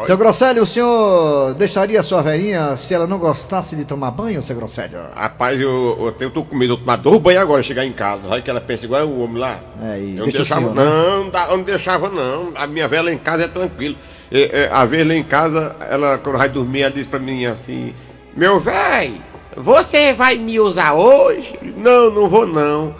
Olha. 0.02 0.06
Seu 0.06 0.16
Grosselio, 0.16 0.62
o 0.64 0.66
senhor 0.66 1.54
deixaria 1.54 2.00
a 2.00 2.02
sua 2.02 2.22
velhinha 2.22 2.76
se 2.76 2.92
ela 2.92 3.06
não 3.06 3.18
gostasse 3.18 3.76
de 3.76 3.84
tomar 3.84 4.10
banho, 4.10 4.42
seu 4.42 4.56
Grosselio? 4.56 4.98
Rapaz, 5.14 5.60
eu, 5.60 5.70
eu, 5.70 6.14
eu 6.18 6.30
tô 6.30 6.44
com 6.44 6.56
medo, 6.56 6.72
eu 6.72 6.76
tomar 6.76 6.96
dois 6.96 7.20
banhos 7.20 7.40
agora, 7.40 7.62
chegar 7.62 7.84
em 7.84 7.92
casa. 7.92 8.28
Sabe 8.28 8.42
que 8.42 8.50
ela 8.50 8.60
pensa 8.60 8.84
igual 8.84 9.06
o 9.06 9.22
homem 9.22 9.38
lá? 9.38 9.60
É, 9.80 9.98
eu 9.98 10.26
não 10.26 10.26
deixava, 10.26 10.60
senhor, 10.60 10.74
né? 10.74 10.84
não, 10.84 11.40
eu 11.50 11.56
não 11.56 11.62
deixava 11.62 12.08
não. 12.08 12.52
A 12.56 12.66
minha 12.66 12.88
velha 12.88 13.12
em 13.12 13.18
casa 13.18 13.44
é 13.44 13.48
tranquilo. 13.48 13.96
É, 14.30 14.62
é, 14.62 14.70
a 14.72 14.84
vez 14.84 15.06
lá 15.06 15.14
em 15.14 15.22
casa, 15.22 15.76
ela, 15.88 16.18
quando 16.18 16.38
vai 16.38 16.48
dormir, 16.48 16.82
ela 16.82 16.92
disse 16.92 17.08
pra 17.08 17.20
mim 17.20 17.44
assim: 17.44 17.94
Meu 18.36 18.58
velho, 18.58 19.22
você 19.56 20.12
vai 20.12 20.36
me 20.36 20.58
usar 20.58 20.94
hoje? 20.94 21.56
Não, 21.76 22.10
não 22.10 22.28
vou 22.28 22.46
não. 22.46 22.94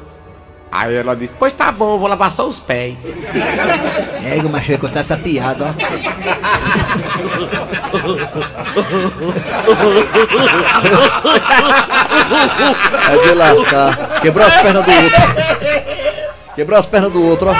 Aí 0.73 0.97
ela 0.97 1.15
disse: 1.15 1.35
Pois 1.39 1.53
tá 1.53 1.71
bom, 1.71 1.99
vou 1.99 2.09
lavar 2.09 2.33
só 2.33 2.49
os 2.49 2.59
pés. 2.59 2.97
É, 4.25 4.37
o 4.37 4.49
macho 4.49 4.71
ia 4.71 4.79
contar 4.79 5.01
essa 5.01 5.17
piada, 5.17 5.67
ó. 5.67 5.75
É 13.11 13.19
de 13.19 13.35
lascar. 13.35 14.21
Quebrou 14.21 14.47
as 14.47 14.55
pernas 14.63 14.85
do 14.85 14.93
outro. 14.93 15.21
Quebrou 16.55 16.79
as 16.79 16.87
pernas 16.87 17.11
do 17.13 17.27
outro, 17.27 17.51
ó. 17.51 17.55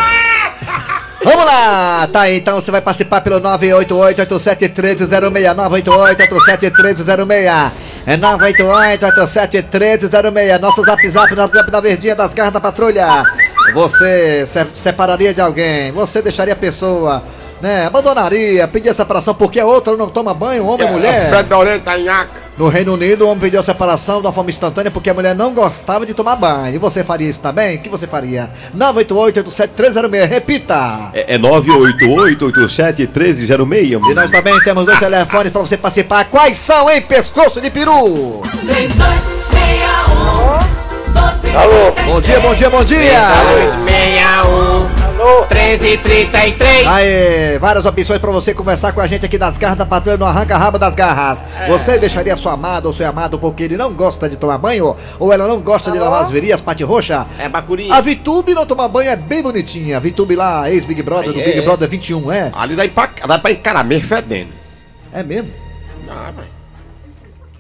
Vamos 1.25 1.45
lá! 1.45 2.09
Tá 2.13 2.21
aí, 2.23 2.39
então 2.39 2.61
você 2.61 2.71
vai 2.71 2.81
participar 2.81 3.21
pelo 3.23 3.41
988-87-1306. 3.41 5.09
988-87-1306. 5.57 7.73
É 8.07 8.17
988-87-1306. 8.17 10.61
Nosso 10.61 10.83
zap 10.83 11.09
zap, 11.09 11.35
nosso 11.35 11.55
zap 11.55 11.71
da 11.71 11.81
verdinha 11.81 12.15
das 12.15 12.35
garras 12.35 12.53
da 12.53 12.61
patrulha. 12.61 13.23
Você 13.75 14.45
se 14.47 14.67
separaria 14.75 15.33
de 15.33 15.41
alguém? 15.41 15.91
Você 15.93 16.21
deixaria 16.21 16.53
a 16.53 16.57
pessoa, 16.57 17.23
né? 17.63 17.87
Abandonaria, 17.87 18.67
pedir 18.67 18.93
separação 18.93 19.33
porque 19.35 19.61
a 19.61 19.65
outra 19.65 19.97
não 19.97 20.09
toma 20.09 20.35
banho, 20.35 20.67
homem 20.67 20.89
ou 20.89 20.95
mulher? 20.95 21.31
Fedorenta 21.31 21.97
nhaca. 21.97 22.43
No 22.59 22.69
Reino 22.69 22.95
Unido, 22.95 23.25
o 23.25 23.29
homem 23.29 23.39
pediu 23.41 23.61
a 23.61 23.63
separação 23.63 24.21
de 24.21 24.27
uma 24.27 24.33
forma 24.33 24.51
instantânea 24.51 24.91
porque 24.91 25.09
a 25.09 25.15
mulher 25.15 25.33
não 25.35 25.55
gostava 25.55 26.05
de 26.05 26.13
tomar 26.13 26.37
banho. 26.37 26.75
E 26.75 26.79
você 26.79 27.03
faria 27.05 27.31
isso 27.31 27.39
também? 27.39 27.77
O 27.77 27.79
que 27.81 27.89
você 27.89 28.07
faria? 28.07 28.51
988-87306, 28.77 30.29
repita! 30.29 31.09
É, 31.15 31.37
é 31.37 31.39
988-87-1306. 31.39 34.11
E 34.11 34.15
nós 34.15 34.31
também 34.31 34.59
temos 34.61 34.85
dois 34.85 34.99
telefones 34.99 35.51
para 35.53 35.63
você 35.63 35.79
participar. 35.79 36.27
Quais 36.27 36.59
são, 36.59 36.91
hein, 36.91 37.01
pescoço 37.01 37.59
de 37.61 37.71
peru? 37.71 38.43
3261 38.67 40.83
12 41.15 41.53
Bom 42.07 42.21
dia, 42.21 42.41
bom 42.41 42.55
dia, 42.55 42.71
bom 42.71 42.85
dia! 42.85 43.21
61. 43.87 45.02
1333. 45.23 46.87
Aê, 46.87 47.59
várias 47.59 47.85
opções 47.85 48.21
pra 48.21 48.31
você 48.31 48.53
conversar 48.53 48.93
com 48.93 49.01
a 49.01 49.07
gente 49.07 49.25
aqui 49.25 49.39
das 49.39 49.57
garras 49.57 49.79
da 49.79 49.87
patrulha 49.87 50.17
no 50.17 50.25
Arranca 50.25 50.57
Rabo 50.57 50.79
das 50.79 50.95
Garras. 50.95 51.45
Você 51.69 51.99
deixaria 51.99 52.37
sua 52.37 52.53
amada 52.53 52.87
ou 52.89 52.93
seu 52.93 53.09
amado 53.09 53.39
porque 53.39 53.63
ele 53.63 53.77
não 53.77 53.93
gosta 53.93 54.29
de 54.29 54.37
tomar 54.37 54.59
banho? 54.59 54.97
Ou 55.19 55.33
ela 55.33 55.47
não 55.47 55.61
gosta 55.61 55.91
de 55.91 55.99
lavar 55.99 56.23
as 56.23 56.31
virilhas, 56.31 56.61
pate 56.61 56.83
roxa? 56.83 57.27
É 57.39 57.49
bacuri. 57.49 57.91
A 57.91 58.01
Vitube 58.01 58.55
não 58.55 58.67
tomar 58.67 58.89
banho 58.89 59.11
é 59.11 59.17
bem 59.17 59.43
bonitinha. 59.43 59.97
A 59.97 60.01
Vitube 60.01 60.35
lá, 60.35 60.71
ex-Big 60.71 61.03
Brother 61.03 61.33
do 61.33 61.41
É, 61.41 61.45
Big 61.45 61.59
é. 61.59 61.63
Brother 61.63 61.89
21, 61.89 62.33
é? 62.33 62.51
Ali 62.55 62.75
dá 62.75 62.89
pra, 62.89 63.11
dá 63.27 63.39
pra 63.39 63.53
encarar 63.53 63.85
mesmo 63.85 64.09
fedendo. 64.09 64.51
É 65.13 65.23
mesmo? 65.23 65.51
Ah, 66.09 66.33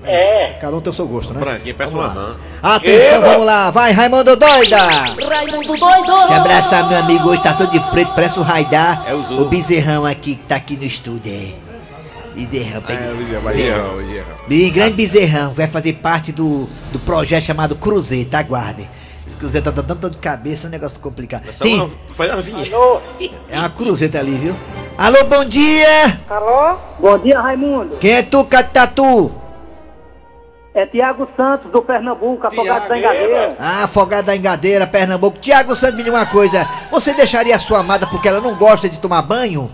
vai. 0.03 0.59
Cada 0.61 0.77
um 0.77 0.81
tem 0.81 0.91
o 0.91 0.95
seu 0.95 1.07
gosto, 1.07 1.33
né? 1.35 1.41
Branquinho, 1.41 1.75
parece 1.75 1.95
Vamos 1.95 2.09
uma 2.15 2.21
lá. 2.23 2.29
rã. 2.29 2.37
Atenção, 2.77 3.21
vamos 3.21 3.47
lá. 3.47 3.71
Vai, 3.71 3.93
Raimundo 3.93 4.37
Doida! 4.37 4.77
Raimundo 4.79 5.77
doido. 5.79 6.27
Te 6.29 6.33
abraçar, 6.35 6.89
meu 6.89 6.99
amigo. 6.99 7.29
Hoje 7.29 7.43
tá 7.43 7.53
todo 7.55 7.71
de 7.71 7.81
preto, 7.91 8.13
parece 8.15 8.39
o 8.39 8.43
Raidar. 8.43 9.05
É 9.09 9.15
o 9.15 9.23
Zorro. 9.23 9.43
o 9.43 9.45
bezerrão 9.49 10.05
aqui 10.07 10.37
que 10.37 10.43
tá 10.45 10.57
aqui 10.57 10.77
no 10.77 10.85
estúdio, 10.85 11.33
é. 11.33 11.53
Bezerrão, 12.35 12.81
pega. 12.83 13.05
É, 13.05 13.13
o 13.13 13.17
Bezerrão, 13.17 13.43
vai 13.43 13.61
errar. 13.61 14.25
Bi- 14.49 14.71
Grande 14.71 14.95
bezerrão, 14.95 15.53
vai 15.53 15.67
fazer 15.67 15.93
parte 15.95 16.33
do, 16.33 16.69
do 16.91 16.99
projeto 17.01 17.45
chamado 17.45 17.77
Cruzeiro, 17.77 18.29
tá? 18.31 18.39
Aguardem. 18.39 18.89
Esse 19.27 19.37
Cruzeiro 19.37 19.65
tá 19.71 19.83
dando 19.83 19.95
dor 20.01 20.11
de 20.11 20.17
cabeça, 20.17 20.67
é 20.67 20.69
um 20.69 20.71
negócio 20.71 20.99
complicado. 20.99 21.45
Só 21.53 21.65
Sim, 21.65 21.77
uma- 21.81 21.91
Foi 22.15 22.29
uma 22.31 22.41
vinheta. 22.43 22.75
é 23.51 23.59
uma 23.59 23.71
cruzeta 23.71 24.19
ali, 24.19 24.33
viu? 24.33 24.55
Alô, 24.97 25.25
bom 25.27 25.45
dia! 25.45 26.21
Bom 26.99 27.19
dia, 27.19 27.41
Raimundo. 27.41 27.97
Quem 27.97 28.13
é 28.13 28.23
tu, 28.23 28.45
Catatu? 28.45 29.31
É 30.75 30.87
Tiago 30.87 31.29
Santos, 31.37 31.71
do 31.71 31.83
Pernambuco, 31.83 32.47
afogado 32.47 32.89
da 32.89 32.99
Engadeira. 32.99 33.57
Ah, 33.59 33.85
Afogado 33.85 34.25
da 34.27 34.35
Engadeira, 34.35 34.87
Pernambuco. 34.87 35.39
Tiago 35.39 35.77
Santos, 35.77 35.97
me 35.97 36.03
diga 36.03 36.17
uma 36.17 36.25
coisa. 36.27 36.67
Você 36.91 37.13
deixaria 37.13 37.55
a 37.55 37.59
sua 37.59 37.81
amada 37.81 38.07
porque 38.07 38.27
ela 38.27 38.41
não 38.41 38.55
gosta 38.55 38.89
de 38.89 38.99
tomar 38.99 39.21
banho? 39.21 39.71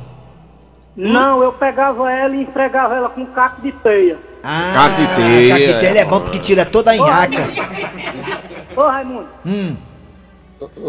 Não, 0.96 1.40
eu 1.44 1.52
pegava 1.52 2.10
ela 2.10 2.34
e 2.34 2.42
esfregava 2.42 2.96
ela 2.96 3.08
com 3.10 3.24
caco 3.26 3.62
de 3.62 3.70
teia. 3.70 4.18
Ah, 4.42 4.72
Caco 4.74 5.00
de 5.02 5.14
teia. 5.14 5.54
caco 5.54 5.66
de 5.72 5.80
teia 5.80 6.00
é 6.00 6.04
bom 6.04 6.20
porque 6.20 6.38
tira 6.40 6.66
toda 6.66 6.90
a 6.90 6.96
enhaca. 6.96 7.42
Ô, 8.76 8.80
Raimundo, 8.82 9.28
Hum. 9.46 9.76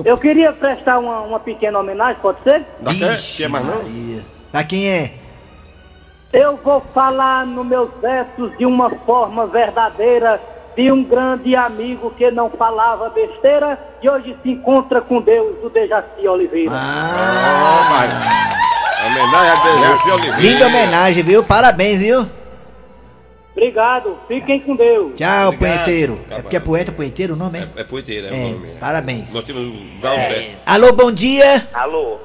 eu 0.04 0.18
queria 0.18 0.51
prestar 0.51 0.98
uma, 0.98 1.22
uma 1.22 1.39
pequena 1.39 1.78
homenagem, 1.80 2.18
pode 2.20 2.39
ser? 2.42 2.66
Ixi, 2.89 3.44
Quer 3.44 3.50
mais 3.50 3.63
não? 3.63 3.84
Pra 4.51 4.63
quem 4.63 4.88
é? 4.89 5.13
Eu 6.32 6.58
vou 6.64 6.82
falar 6.94 7.46
nos 7.46 7.66
meus 7.66 7.90
versos 8.02 8.56
de 8.58 8.66
uma 8.66 8.90
forma 9.06 9.48
verdadeira 9.48 10.40
de 10.76 10.92
um 10.92 11.04
grande 11.04 11.56
amigo 11.56 12.12
que 12.12 12.30
não 12.32 12.50
falava 12.52 13.10
besteira 13.10 13.78
e 14.02 14.10
hoje 14.10 14.38
se 14.44 14.52
encontra 14.52 15.02
com 15.02 15.22
Deus, 15.22 15.58
o 15.64 15.70
Dejaci 15.70 16.28
Oliveira. 16.28 16.72
Ah, 16.72 18.04
Homenagem 19.06 19.50
a 19.50 19.64
Dejaci 19.64 20.12
Oliveira. 20.12 20.38
linda 20.38 20.68
homenagem, 20.68 21.24
viu? 21.24 21.44
Parabéns, 21.44 21.98
viu? 22.00 22.26
Obrigado, 23.52 24.16
fiquem 24.28 24.60
com 24.62 24.76
Deus. 24.76 25.14
Tchau, 25.18 25.48
Obrigado. 25.50 25.58
punheteiro. 25.58 26.20
É 26.30 26.36
Tá 26.36 26.42
porque 26.44 26.56
é 26.56 26.60
poeta, 26.60 26.92
punheteiro 26.92 27.34
o 27.34 27.38
nome, 27.38 27.60
é? 27.60 27.68
É 27.82 27.84
poeteiro, 27.84 28.28
é, 28.28 28.32
o 28.32 28.34
É, 28.34 28.50
nome. 28.52 28.68
parabéns. 28.80 29.34
Nós 29.34 29.44
temos 29.44 29.64
um 29.64 30.00
galo 30.00 30.18
é. 30.20 30.52
Alô, 30.66 30.94
bom 30.94 31.12
dia. 31.12 31.68
Alô. 31.74 32.20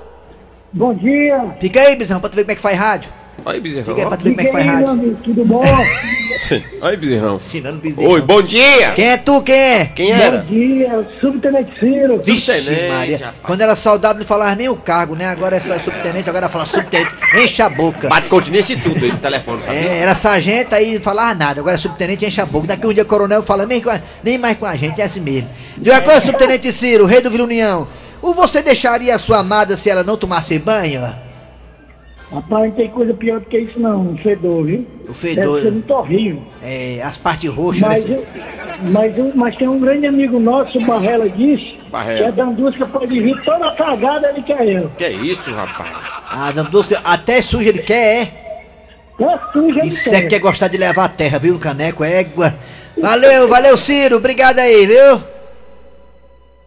Bom 0.72 0.92
dia, 0.92 1.54
Fica 1.60 1.80
aí, 1.80 1.96
Bizarrão, 1.96 2.20
pra 2.20 2.28
tu 2.28 2.34
ver 2.36 2.42
como 2.42 2.52
é 2.52 2.54
que 2.56 2.60
faz 2.60 2.76
rádio. 2.76 3.10
Aí, 3.46 3.60
bezerrão. 3.60 3.94
Fica 3.94 4.00
aí 4.02 4.06
pra 4.08 4.16
tu 4.16 4.24
ver 4.24 4.30
como 4.30 4.40
é 4.40 4.44
que 4.44 4.52
faz 4.52 4.66
rádio. 4.66 4.88
amigo, 4.88 5.18
tudo 5.22 5.44
bom? 5.44 5.62
Aí, 6.82 6.96
bezerrão. 6.96 7.36
Ensinando 7.36 7.78
bezerrão. 7.78 8.10
Oi, 8.12 8.20
bom 8.22 8.42
dia! 8.42 8.92
Quem 8.92 9.06
é 9.08 9.16
tu, 9.18 9.42
quem 9.42 9.54
é? 9.54 9.84
Quem 9.86 10.10
era? 10.12 10.38
dia, 10.38 11.06
Subtenente 11.20 11.78
Ciro. 11.78 12.22
Vixe, 12.22 12.52
Subtenente, 12.54 12.88
Maria. 12.92 13.16
rapaz. 13.18 13.34
Quando 13.42 13.60
era 13.62 13.74
soldado 13.74 14.18
não 14.18 14.26
falava 14.26 14.54
nem 14.54 14.68
o 14.68 14.76
cargo, 14.76 15.14
né? 15.14 15.26
Agora 15.26 15.56
é 15.56 15.60
só 15.60 15.78
subtenente, 15.78 16.28
agora 16.28 16.48
fala 16.48 16.66
subtenente. 16.66 17.10
Enche 17.36 17.62
a 17.62 17.68
boca. 17.68 18.08
Bate 18.08 18.28
continência 18.28 18.74
e 18.74 18.76
tudo 18.80 19.04
aí 19.04 19.12
no 19.12 19.18
telefone, 19.18 19.62
sabe? 19.62 19.76
É, 19.76 19.98
era 20.00 20.14
sargento 20.14 20.74
aí 20.74 20.94
não 20.94 21.00
falava 21.02 21.34
nada, 21.34 21.60
agora 21.60 21.76
é 21.76 21.78
subtenente 21.78 22.24
enche 22.26 22.40
a 22.40 22.46
boca. 22.46 22.66
Daqui 22.66 22.86
um 22.86 22.92
dia 22.92 23.04
coronel 23.04 23.42
fala 23.42 23.64
nem, 23.66 23.80
com 23.80 23.90
a- 23.90 24.00
nem 24.22 24.36
mais 24.38 24.56
com 24.58 24.66
a 24.66 24.76
gente, 24.76 25.00
é 25.00 25.04
assim 25.04 25.20
mesmo. 25.20 25.48
De 25.78 25.90
uma 25.90 26.00
coisa, 26.02 26.20
subtenente 26.24 26.72
Ciro, 26.72 27.06
rei 27.06 27.20
do 27.22 27.30
Vila 27.30 27.44
União. 27.44 27.86
O 28.20 28.32
você 28.34 28.62
deixaria 28.62 29.14
a 29.14 29.18
sua 29.18 29.38
amada 29.38 29.76
se 29.76 29.88
ela 29.90 30.02
não 30.02 30.16
tomasse 30.16 30.58
banho? 30.58 31.14
Rapaz, 32.32 32.64
não 32.64 32.70
tem 32.72 32.88
coisa 32.88 33.14
pior 33.14 33.38
do 33.40 33.46
que 33.46 33.58
isso 33.58 33.78
não, 33.78 34.00
um 34.12 34.18
fedor, 34.18 34.64
viu? 34.64 34.80
O 35.02 35.06
Deve 35.08 35.14
ser 35.14 35.34
fedor, 35.34 35.62
muito 35.62 35.90
horrível. 35.94 36.42
é, 36.62 37.00
as 37.02 37.16
partes 37.18 37.50
roxas, 37.50 37.82
Mas, 37.82 38.04
né? 38.06 38.16
eu- 38.16 38.90
mas, 38.90 39.16
eu- 39.18 39.32
mas 39.34 39.56
tem 39.56 39.68
um 39.68 39.78
grande 39.78 40.06
amigo 40.06 40.40
nosso, 40.40 40.76
o 40.78 40.84
Barrela 40.84 41.28
disse, 41.28 41.78
Barrela. 41.90 42.18
que 42.18 42.24
a 42.24 42.30
Dandusca 42.44 42.86
pode 42.86 43.20
vir 43.20 43.40
toda 43.44 43.70
cagada, 43.72 44.30
ele 44.30 44.42
quer 44.42 44.66
eu. 44.66 44.90
Que 44.96 45.04
é 45.04 45.12
isso, 45.12 45.52
rapaz? 45.52 45.90
Ah, 46.30 46.50
Dandusca, 46.52 47.00
até 47.04 47.40
suja 47.42 47.68
ele 47.68 47.80
quer, 47.82 48.22
é? 48.22 48.44
É 49.22 49.38
suja, 49.52 49.78
ele 49.78 49.86
Isso 49.88 50.08
é 50.08 50.12
que 50.14 50.20
quer. 50.22 50.28
quer 50.30 50.38
gostar 50.40 50.66
de 50.68 50.76
levar 50.76 51.04
a 51.04 51.08
terra, 51.08 51.38
viu, 51.38 51.56
caneco? 51.58 52.02
Égua. 52.02 52.52
Valeu, 53.00 53.46
valeu, 53.48 53.76
Ciro. 53.76 54.16
Obrigado 54.16 54.58
aí, 54.58 54.86
viu? 54.86 55.20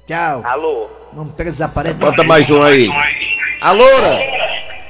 Tchau. 0.07 0.41
Alô. 0.45 0.87
Vamos 1.11 1.33
pegar 1.33 1.51
desaparelho. 1.51 1.95
Bota 1.95 2.23
mais 2.23 2.49
um 2.49 2.61
aí. 2.61 2.87
Alô, 3.59 3.83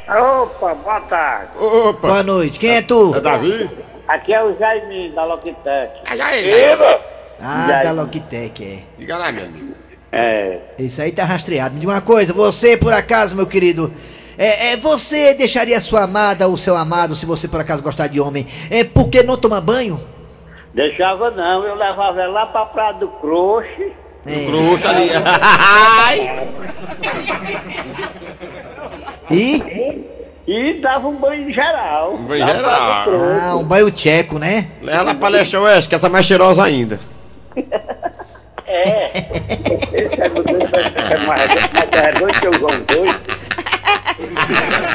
Opa, 0.09 0.73
boa 0.73 1.01
tarde. 1.01 1.51
Opa! 1.59 2.07
Boa 2.07 2.23
noite. 2.23 2.59
Quem 2.59 2.77
é 2.77 2.81
tu? 2.81 3.13
É 3.15 3.19
Davi? 3.19 3.69
Aqui 4.07 4.33
é 4.33 4.41
o 4.41 4.57
Jaime 4.57 5.11
da 5.11 5.25
Locitec. 5.25 5.91
Aí, 6.05 6.21
aí. 6.21 6.77
Ah, 7.41 7.81
da 7.83 7.91
Logitech, 7.91 8.63
é. 8.63 8.83
Diga 8.97 9.17
lá, 9.17 9.31
meu 9.31 9.45
amigo. 9.45 9.75
É. 10.11 10.59
Isso 10.79 11.01
aí 11.01 11.11
tá 11.11 11.23
rastreado. 11.23 11.75
Me 11.75 11.81
diga 11.81 11.91
uma 11.91 12.01
coisa, 12.01 12.33
você, 12.33 12.77
por 12.77 12.93
acaso, 12.93 13.35
meu 13.35 13.45
querido, 13.45 13.91
é, 14.37 14.73
é, 14.73 14.77
você 14.77 15.33
deixaria 15.33 15.79
sua 15.81 16.03
amada 16.03 16.47
ou 16.47 16.57
seu 16.57 16.75
amado, 16.75 17.15
se 17.15 17.25
você 17.25 17.47
por 17.47 17.59
acaso 17.59 17.83
gostar 17.83 18.07
de 18.07 18.19
homem, 18.19 18.47
é 18.71 18.83
porque 18.83 19.21
não 19.23 19.37
toma 19.37 19.59
banho? 19.59 19.99
Deixava 20.73 21.31
não, 21.31 21.65
eu 21.65 21.75
levava 21.75 22.21
ela 22.21 22.33
lá 22.33 22.45
pra 22.45 22.65
Praia 22.67 22.93
do 22.93 23.07
Croxe. 23.07 23.93
É. 24.27 24.87
Ali. 24.87 25.09
Ai. 26.05 26.47
E? 29.31 30.05
E 30.47 30.81
dava 30.81 31.07
um 31.07 31.17
banho 31.17 31.53
geral. 31.53 32.15
Um 32.15 32.25
banho 32.25 32.45
Na 32.45 32.53
geral. 32.53 33.05
Ah, 33.41 33.55
um 33.55 33.63
banho 33.63 33.91
tcheco, 33.91 34.39
né? 34.39 34.67
Leva 34.81 35.03
lá 35.03 35.15
pra 35.15 35.29
Leste 35.29 35.57
Oeste, 35.57 35.89
que 35.89 35.95
essa 35.95 36.07
é 36.07 36.09
mais 36.09 36.25
cheirosa 36.25 36.63
ainda. 36.63 36.99
Esse 38.67 40.21
é 40.21 40.25
é 40.25 40.29
dois. 42.83 43.15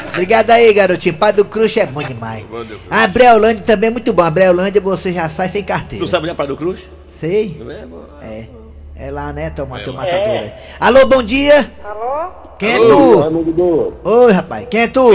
Obrigado 0.09 0.51
aí, 0.51 0.73
garotinho. 0.73 1.15
Pai 1.15 1.33
do 1.33 1.43
Cruz 1.43 1.75
é 1.77 1.87
bom 1.87 2.03
demais. 2.03 2.45
A 2.89 3.07
Breolândia 3.07 3.63
também 3.63 3.87
é 3.87 3.91
muito 3.91 4.13
bom. 4.13 4.21
A 4.21 4.29
Breolândia 4.29 4.79
você 4.79 5.11
já 5.11 5.27
sai 5.27 5.49
sem 5.49 5.63
carteira. 5.63 6.05
Tu 6.05 6.07
sabe 6.07 6.25
onde 6.25 6.33
é 6.33 6.35
Praia 6.35 6.49
do 6.49 6.57
Cruz? 6.57 6.81
Sei? 7.09 7.59
É, 7.67 7.85
bom. 7.85 8.05
É. 8.21 8.62
É 8.95 9.09
lá, 9.09 9.33
né, 9.33 9.49
teu, 9.49 9.65
teu 9.83 9.93
matador 9.93 10.39
aí. 10.39 10.53
Alô, 10.79 11.07
bom 11.07 11.23
dia. 11.23 11.65
Alô? 11.83 12.31
Quem 12.59 12.73
é 12.73 12.77
tu? 12.77 13.23
Amigo 13.23 13.93
Oi, 14.03 14.31
rapaz. 14.31 14.67
Quem 14.69 14.81
é 14.81 14.87
tu? 14.87 15.09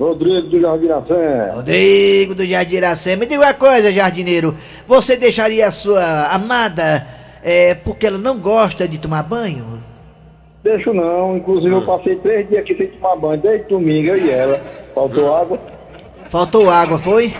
Rodrigo 0.00 0.48
do 0.48 0.60
Jardim 0.60 0.86
Iracema. 0.86 1.52
Rodrigo 1.52 2.34
do 2.34 2.44
Jardim 2.46 2.76
Iracema. 2.76 3.20
Me 3.20 3.26
diga 3.26 3.42
uma 3.42 3.54
coisa, 3.54 3.92
jardineiro. 3.92 4.54
Você 4.86 5.16
deixaria 5.16 5.66
a 5.66 5.70
sua 5.70 6.26
amada 6.28 7.06
é, 7.42 7.74
porque 7.74 8.06
ela 8.06 8.18
não 8.18 8.38
gosta 8.38 8.88
de 8.88 8.98
tomar 8.98 9.22
banho? 9.22 9.82
Deixo 10.64 10.94
não, 10.94 11.36
inclusive 11.36 11.74
eu 11.74 11.84
passei 11.84 12.16
três 12.16 12.48
dias 12.48 12.62
aqui 12.62 12.74
sem 12.76 12.88
tomar 12.88 13.16
banho, 13.16 13.42
desde 13.42 13.68
domingo, 13.68 14.08
eu 14.08 14.16
e 14.16 14.30
ela. 14.30 14.60
Faltou 14.94 15.34
água. 15.34 15.58
Faltou 16.32 16.70
água, 16.70 16.96
foi? 16.96 17.36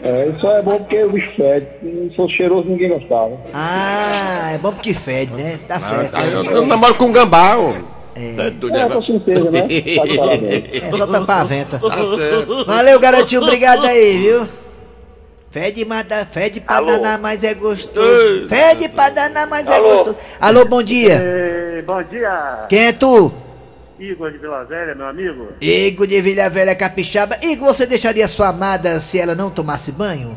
É, 0.00 0.28
isso 0.28 0.46
é 0.46 0.62
bom 0.62 0.78
porque 0.78 1.02
o 1.02 1.10
bicho 1.10 1.34
fede. 1.34 1.66
Se 1.82 2.14
fosse 2.14 2.34
cheiroso, 2.34 2.68
ninguém 2.68 2.88
gostava. 2.88 3.36
Ah, 3.52 4.52
é 4.54 4.58
bom 4.58 4.72
porque 4.72 4.94
fede, 4.94 5.32
né? 5.32 5.58
Tá 5.66 5.80
certo. 5.80 6.14
Ah, 6.14 6.24
eu, 6.24 6.44
eu 6.44 6.64
namoro 6.64 6.94
com 6.94 7.06
um 7.06 7.12
gambá, 7.12 7.56
ô. 7.56 7.74
É. 8.14 8.34
Tá 8.36 8.44
É, 8.44 8.70
né? 8.70 8.88
com 8.94 9.02
certeza, 9.02 9.50
né? 9.50 9.62
Tá 9.62 9.66
de 10.04 10.16
parabéns. 10.16 10.82
É 10.84 10.90
só 10.96 11.06
tampar 11.08 11.40
a 11.40 11.44
venta. 11.44 11.80
Tá 11.80 11.96
certo. 12.16 12.64
Valeu, 12.64 13.00
garotinho. 13.00 13.42
Obrigado 13.42 13.84
aí, 13.84 14.18
viu? 14.18 14.46
Fede, 15.50 15.84
mada, 15.84 16.24
fede 16.26 16.60
pra 16.60 16.80
danar, 16.80 17.18
mas 17.18 17.42
é 17.42 17.54
gostoso. 17.54 18.48
Fede 18.48 18.88
pra 18.88 19.10
danar, 19.10 19.48
mas 19.48 19.66
é 19.66 19.80
gostoso. 19.80 20.16
Alô, 20.40 20.64
bom 20.66 20.80
dia. 20.80 21.82
bom 21.84 22.00
dia, 22.04 22.66
Quem 22.68 22.86
é 22.86 22.92
tu? 22.92 23.32
Igor 23.98 24.30
de 24.30 24.38
Vila 24.38 24.64
Velha, 24.64 24.94
meu 24.94 25.08
amigo. 25.08 25.48
Igor 25.60 26.06
de 26.06 26.20
Vilha 26.20 26.48
Velha 26.48 26.74
Capixaba. 26.74 27.36
Igor, 27.42 27.68
você 27.68 27.86
deixaria 27.86 28.28
sua 28.28 28.48
amada 28.48 29.00
se 29.00 29.18
ela 29.18 29.34
não 29.34 29.50
tomasse 29.50 29.90
banho? 29.90 30.36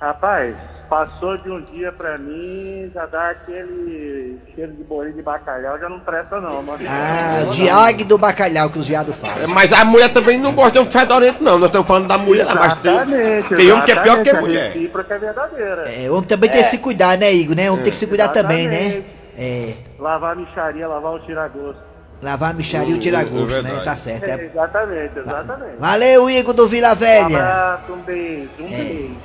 Rapaz, 0.00 0.56
passou 0.88 1.36
de 1.36 1.50
um 1.50 1.60
dia 1.60 1.92
pra 1.92 2.18
mim, 2.18 2.90
já 2.92 3.06
dá 3.06 3.30
aquele 3.30 4.38
cheiro 4.54 4.72
de 4.72 4.82
bolinho 4.82 5.14
de 5.14 5.22
bacalhau, 5.22 5.78
já 5.78 5.88
não 5.88 6.00
presta 6.00 6.40
não, 6.40 6.62
mano. 6.62 6.82
Ah, 6.88 7.44
o 7.46 7.50
Diag 7.50 8.04
do 8.04 8.18
bacalhau 8.18 8.70
que 8.70 8.78
os 8.78 8.88
viados 8.88 9.14
É, 9.14 9.18
falam. 9.18 9.48
Mas 9.48 9.72
a 9.72 9.84
mulher 9.84 10.10
também 10.10 10.38
não 10.38 10.52
gosta 10.52 10.72
de 10.72 10.78
um 10.80 10.90
fedorento, 10.90 11.44
não. 11.44 11.58
Nós 11.58 11.68
estamos 11.68 11.86
falando 11.86 12.08
da 12.08 12.18
mulher, 12.18 12.46
mas 12.46 12.74
tem, 12.78 12.92
Exatamente, 12.92 13.54
tem 13.54 13.72
homem 13.72 13.84
que 13.84 13.92
é 13.92 14.00
pior 14.00 14.22
que 14.22 14.28
exatamente, 14.30 14.40
mulher. 14.40 14.72
A 15.10 15.14
é 15.14 15.18
verdadeira. 15.18 15.84
É, 15.88 16.10
homem 16.10 16.24
também 16.24 16.50
tem 16.50 16.64
que 16.64 16.70
se 16.70 16.78
cuidar, 16.78 17.16
né, 17.16 17.32
Igor, 17.32 17.54
né? 17.54 17.70
Homem 17.70 17.84
tem 17.84 17.92
que 17.92 17.98
se 17.98 18.06
cuidar 18.06 18.28
também, 18.28 18.66
né? 18.66 18.82
Exatamente. 18.82 19.20
É. 19.38 19.74
Lavar 19.98 20.32
a 20.32 20.34
micharia, 20.34 20.88
lavar 20.88 21.12
o 21.12 21.20
tiragosto. 21.20 21.89
Lavar 22.22 22.50
a 22.50 22.52
micharia 22.52 22.94
e 22.94 22.98
tirar 22.98 23.22
É 23.22 23.24
gosto, 23.24 23.62
né? 23.62 23.80
Tá 23.82 23.96
certo. 23.96 24.24
é. 24.28 24.44
Exatamente, 24.44 25.18
exatamente. 25.18 25.76
Valeu, 25.78 26.28
Igor 26.28 26.52
do 26.54 26.68
Vila 26.68 26.92
Um 26.92 26.96
Velha. 26.96 27.24
abraço, 27.38 27.92
um 27.92 28.02
beijo, 28.02 28.48
um 28.60 28.64
É. 28.66 28.68
beijo. 28.68 29.16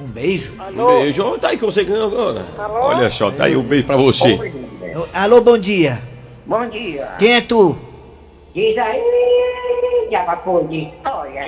Um 0.00 0.04
beijo. 0.06 0.52
Um 0.62 0.86
beijo. 1.00 1.38
Tá 1.38 1.48
aí 1.48 1.58
que 1.58 1.64
você 1.66 1.84
ganhou 1.84 2.06
agora. 2.06 2.44
Olha 2.70 3.10
só, 3.10 3.30
tá 3.30 3.44
aí 3.44 3.56
um 3.56 3.62
beijo 3.62 3.86
pra 3.86 3.96
você. 3.96 4.38
Alô, 5.12 5.42
bom 5.42 5.58
dia. 5.58 6.00
Bom 6.46 6.66
dia. 6.68 7.08
Quem 7.18 7.34
é 7.36 7.40
tu? 7.42 7.76
Diz 8.54 8.78
aí, 8.78 10.06
diabo 10.08 10.62
de 10.68 10.84
história. 10.84 11.40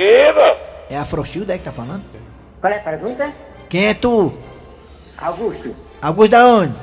É 0.91 0.99
a 0.99 1.05
Frochilda 1.05 1.55
aí 1.55 1.59
que 1.59 1.65
tá 1.65 1.73
falando? 1.73 2.03
Qual 2.61 2.71
é 2.73 2.77
a 2.77 2.81
pergunta? 2.81 3.33
Quem 3.71 3.87
é 3.87 3.95
tu? 3.95 4.33
Augusto, 5.17 5.75
Augusto 6.03 6.31
da 6.31 6.45
onde? 6.47 6.75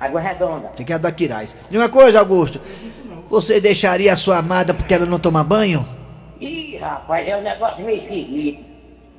Água 0.00 0.20
Redonda. 0.20 0.68
Tem 0.68 0.86
que 0.86 0.98
do 0.98 1.06
Aquiraz. 1.06 1.54
E 1.70 1.76
uma 1.76 1.88
coisa, 1.90 2.18
Augusto. 2.18 2.58
Você 3.28 3.60
deixaria 3.60 4.12
a 4.12 4.16
sua 4.16 4.38
amada 4.38 4.72
porque 4.72 4.94
ela 4.94 5.06
não 5.06 5.20
toma 5.20 5.44
banho? 5.44 5.86
Ih, 6.40 6.78
rapaz, 6.78 7.28
é 7.28 7.36
um 7.36 7.42
negócio 7.42 7.84
meio 7.84 8.02
esquisito. 8.02 8.70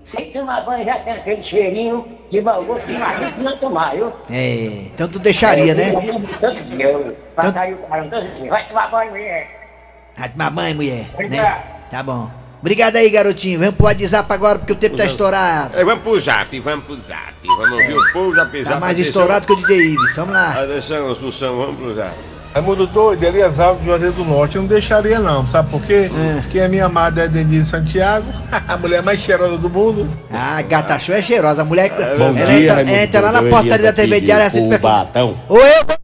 Sem 0.06 0.32
tomar 0.32 0.66
banho 0.66 0.84
já 0.84 0.98
tem 0.98 1.14
aquele 1.14 1.44
cheirinho 1.44 2.06
de 2.32 2.42
mau 2.42 2.66
gosto, 2.66 2.92
imagina 2.92 3.32
se 3.32 3.40
não 3.40 3.58
tomar, 3.60 3.96
viu? 3.96 4.12
É, 4.30 4.88
então 4.94 5.08
tu 5.08 5.20
deixaria, 5.20 5.76
né? 5.76 5.92
Todo 6.40 6.64
dia, 6.64 6.86
eu 6.88 7.16
passaria 7.36 7.76
o 7.76 7.88
carro 7.88 8.10
todo 8.10 8.28
dia. 8.36 8.50
Vai 8.50 8.68
tomar 8.68 8.90
banho, 8.90 9.12
mulher. 9.12 9.62
Vai 10.18 10.30
tomar 10.30 10.50
banho, 10.50 10.76
mulher. 10.76 11.06
Né? 11.30 11.64
Tá 11.92 12.02
bom. 12.02 12.41
Obrigado 12.62 12.96
aí, 12.96 13.10
garotinho. 13.10 13.60
Vamos 13.60 13.76
pro 13.76 13.88
WhatsApp 13.88 14.32
agora 14.32 14.60
porque 14.60 14.74
o 14.74 14.76
tempo 14.76 14.96
tá 14.96 15.06
estourado. 15.06 15.76
É, 15.76 15.84
vamos 15.84 16.04
pro 16.04 16.20
zap, 16.20 16.60
vamos 16.60 16.86
pro 16.86 16.96
zap. 17.02 17.34
Vamos 17.44 17.72
ouvir 17.72 17.98
o 17.98 18.14
povo 18.14 18.36
zap 18.36 18.58
zap. 18.64 18.74
Tá 18.74 18.80
mais 18.80 18.94
atenção. 18.94 19.10
estourado 19.10 19.48
que 19.48 19.54
o 19.54 19.56
DJ 19.56 19.94
Ives. 19.94 20.16
Vamos 20.16 20.34
lá. 20.34 20.64
Atenção, 20.64 21.12
Assunção, 21.12 21.58
vamos 21.58 21.76
pro 21.78 21.96
zap. 21.96 22.12
Raimundo 22.54 22.86
doido, 22.86 23.24
Elias 23.24 23.62
Alves, 23.62 23.86
Juazeiro 23.86 24.14
do 24.14 24.26
Norte. 24.26 24.58
Eu 24.58 24.62
não 24.62 24.70
deixaria 24.70 25.20
não, 25.20 25.48
sabe 25.48 25.72
por 25.72 25.82
quê? 25.82 26.12
Porque 26.42 26.60
a 26.60 26.68
minha 26.68 26.86
amada 26.86 27.24
é 27.24 27.28
Denise 27.28 27.70
Santiago, 27.70 28.26
a 28.68 28.78
mulher 28.78 29.02
mais 29.02 29.22
cheirosa 29.22 29.58
do 29.58 29.70
mundo. 29.70 30.08
Ah, 30.30 30.62
gata 30.62 31.00
show 31.00 31.16
é 31.16 31.22
cheirosa. 31.22 31.62
A 31.62 31.66
mulher. 31.66 31.90
Bom 32.18 32.38
ela 32.38 32.46
dia, 32.46 32.60
entra, 32.60 32.76
Raimundo 32.76 32.98
entra 32.98 33.22
lá 33.22 33.32
na 33.32 33.44
portaria 33.44 33.86
da 33.86 33.94
TV 33.94 34.22
Diária 34.22 34.50
de 34.50 34.58
assim. 34.58 34.70
Ou 35.50 35.58
eu. 35.58 36.02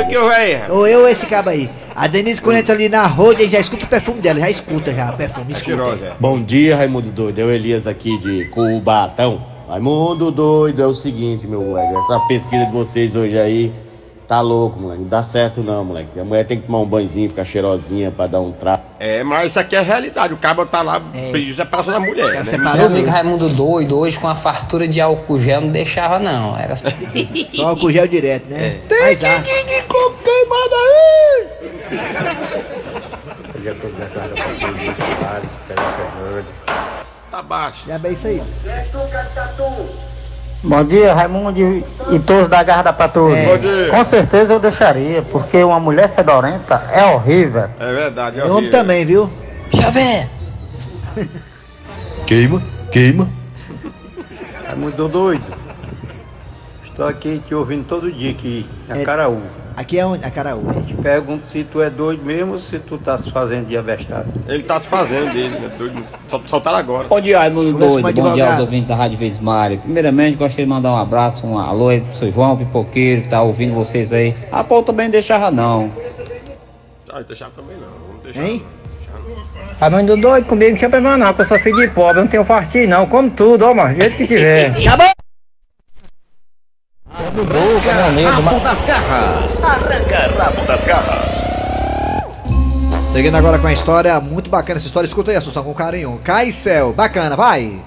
O 0.00 0.08
que 0.08 0.14
eu 0.14 0.28
vejo? 0.28 0.72
Ou 0.72 0.86
eu 0.88 1.00
ou 1.00 1.08
esse 1.08 1.26
cabo 1.26 1.50
aí. 1.50 1.70
A 1.94 2.06
Denise, 2.06 2.40
quando 2.40 2.56
entra 2.56 2.74
ali 2.74 2.88
na 2.88 3.06
roda, 3.06 3.46
já 3.48 3.60
escuta 3.60 3.84
o 3.84 3.88
perfume 3.88 4.20
dela. 4.20 4.40
Já 4.40 4.50
escuta 4.50 4.92
já 4.92 5.10
o 5.10 5.16
perfume. 5.16 5.52
Escuta. 5.52 6.16
Bom 6.18 6.42
dia, 6.42 6.76
Raimundo 6.76 7.10
Doido. 7.10 7.38
É 7.40 7.44
o 7.44 7.50
Elias 7.50 7.86
aqui 7.86 8.18
de 8.18 8.48
Cubatão. 8.48 9.42
Raimundo 9.68 10.30
Doido, 10.30 10.82
é 10.82 10.86
o 10.86 10.94
seguinte, 10.94 11.46
meu 11.46 11.62
moleque. 11.62 11.94
Essa 11.94 12.18
pesquisa 12.28 12.66
de 12.66 12.72
vocês 12.72 13.14
hoje 13.14 13.38
aí 13.38 13.72
tá 14.26 14.40
louco, 14.40 14.80
moleque. 14.80 15.02
Não 15.02 15.08
dá 15.08 15.22
certo 15.22 15.62
não, 15.62 15.84
moleque. 15.84 16.18
A 16.18 16.24
mulher 16.24 16.46
tem 16.46 16.58
que 16.58 16.66
tomar 16.66 16.80
um 16.80 16.86
banhozinho, 16.86 17.28
ficar 17.28 17.44
cheirosinha 17.44 18.10
pra 18.10 18.26
dar 18.26 18.40
um 18.40 18.52
trato. 18.52 18.84
É, 18.98 19.22
mas 19.22 19.50
isso 19.50 19.60
aqui 19.60 19.76
é 19.76 19.82
realidade. 19.82 20.32
O 20.32 20.38
cabo 20.38 20.64
tá 20.64 20.80
lá, 20.80 21.00
pediu 21.30 21.54
separação 21.54 21.92
da 21.92 22.00
mulher. 22.00 22.42
né? 22.42 22.58
Meu 22.74 22.86
amigo 22.86 23.10
Raimundo 23.10 23.50
doido, 23.50 23.98
hoje 23.98 24.18
com 24.18 24.28
a 24.28 24.34
fartura 24.34 24.88
de 24.88 25.00
álcool 25.00 25.38
gel 25.38 25.60
não 25.60 25.68
deixava 25.68 26.18
não. 26.18 26.58
Era 26.58 26.74
só... 26.74 26.88
Álcool 27.62 27.92
gel 27.92 28.06
direto, 28.06 28.46
né? 28.48 28.80
Mas 28.88 29.22
ah, 29.22 29.36
de 29.38 29.82
coco 29.82 30.18
queimado 30.24 30.74
aí! 30.74 31.51
Bom 31.92 33.60
dia 33.60 33.72
a 33.72 33.74
todos 33.74 33.96
da 33.98 34.06
casa 34.06 34.28
da 34.34 34.42
família 34.42 34.94
Soares, 34.94 35.60
Pedro 35.68 35.84
Fernandes. 35.84 36.52
Tá 37.30 37.42
baixo. 37.42 37.82
Já 37.86 37.98
bem 37.98 38.12
isso 38.12 38.26
aí. 38.26 38.42
Bom 40.64 40.84
dia, 40.84 41.12
Raimundo 41.12 41.58
e 42.10 42.18
todos 42.20 42.48
da 42.48 42.62
Garra 42.62 42.82
da 42.84 42.92
Patrulha. 42.92 43.36
É. 43.36 43.46
Bom 43.46 43.58
dia. 43.58 43.88
Com 43.90 44.04
certeza 44.04 44.52
eu 44.54 44.60
deixaria, 44.60 45.20
porque 45.22 45.62
uma 45.62 45.80
mulher 45.80 46.08
fedorenta 46.08 46.82
é 46.92 47.04
horrível. 47.04 47.68
É 47.78 47.92
verdade, 47.92 48.38
é 48.38 48.42
homem 48.44 48.54
horrível. 48.54 48.70
também, 48.70 49.04
viu? 49.04 49.30
Chave! 49.74 50.28
Queima, 52.26 52.62
queima. 52.90 53.28
Raimundo 54.66 55.08
doido. 55.08 55.44
Estou 56.84 57.06
aqui 57.06 57.42
te 57.46 57.54
ouvindo 57.54 57.84
todo 57.86 58.10
dia 58.12 58.30
aqui, 58.30 58.66
na 58.88 58.98
É. 58.98 59.02
Caraú. 59.02 59.42
Aqui 59.82 59.98
é 59.98 60.06
onde? 60.06 60.24
A 60.24 60.30
Caraú. 60.30 60.62
Te 60.86 60.94
pergunto 60.94 61.44
se 61.44 61.64
tu 61.64 61.82
é 61.82 61.90
doido 61.90 62.22
mesmo 62.24 62.52
ou 62.52 62.58
se 62.60 62.78
tu 62.78 62.96
tá 62.98 63.18
se 63.18 63.32
fazendo 63.32 63.66
de 63.66 63.76
avestado. 63.76 64.32
Ele 64.46 64.62
tá 64.62 64.80
se 64.80 64.86
fazendo, 64.86 65.36
ele 65.36 65.56
é 65.56 65.68
doido. 65.76 66.04
Sol- 66.28 66.42
Soltaram 66.46 66.76
agora. 66.78 67.08
Bom 67.08 67.20
dia, 67.20 67.40
Raimundo 67.40 67.72
Conversa 67.72 67.94
com 67.94 67.98
o 67.98 68.02
Doido. 68.12 68.22
Bom 68.22 68.32
dia 68.34 68.48
aos 68.52 68.60
ouvintes 68.60 68.86
da 68.88 68.94
Rádio 68.94 69.18
Vez 69.18 69.40
Mário. 69.40 69.78
Primeiramente, 69.78 70.36
gostaria 70.36 70.64
de 70.66 70.70
mandar 70.70 70.92
um 70.92 70.96
abraço, 70.96 71.44
um 71.44 71.58
alô 71.58 71.88
aí 71.88 72.00
pro 72.00 72.14
seu 72.14 72.30
João 72.30 72.56
Pipoqueiro, 72.56 73.22
que 73.22 73.28
tá 73.28 73.42
ouvindo 73.42 73.74
vocês 73.74 74.12
aí. 74.12 74.36
A 74.52 74.62
Paul 74.62 74.84
também 74.84 75.06
não 75.06 75.12
deixava 75.12 75.50
não. 75.50 75.90
Ah, 77.12 77.20
deixar 77.22 77.50
também 77.50 77.76
não. 77.76 77.88
Vamos 78.06 78.22
deixar. 78.22 78.44
Hein? 78.48 78.62
Raimundo 79.80 80.16
doido 80.16 80.46
comigo, 80.46 80.70
não 80.70 80.78
tinha 80.78 80.90
problema 80.90 81.16
não, 81.16 81.34
que 81.34 81.42
eu 81.42 81.46
sou 81.46 81.58
filho 81.58 81.76
de 81.80 81.88
pobre, 81.88 82.18
eu 82.18 82.22
não 82.22 82.28
tenho 82.28 82.44
fartinho 82.44 82.88
não, 82.88 83.04
como 83.04 83.28
tudo, 83.30 83.66
ó, 83.66 83.74
mas 83.74 83.94
do 83.94 84.00
jeito 84.00 84.16
que 84.16 84.26
tiver. 84.28 84.76
Acabou! 84.86 85.11
Rabo 88.02 88.58
das 88.58 88.84
garras. 88.84 89.62
Arranca 89.62 90.30
rabo 90.36 90.66
das 90.66 90.84
garras. 90.84 91.44
Seguindo 93.12 93.36
agora 93.36 93.60
com 93.60 93.68
a 93.68 93.72
história, 93.72 94.18
muito 94.20 94.50
bacana 94.50 94.78
essa 94.78 94.88
história. 94.88 95.06
Escuta 95.06 95.30
aí, 95.30 95.36
Assunção, 95.36 95.62
com 95.62 95.72
carinho. 95.72 96.20
Caicel, 96.24 96.92
bacana, 96.92 97.36
vai! 97.36 97.80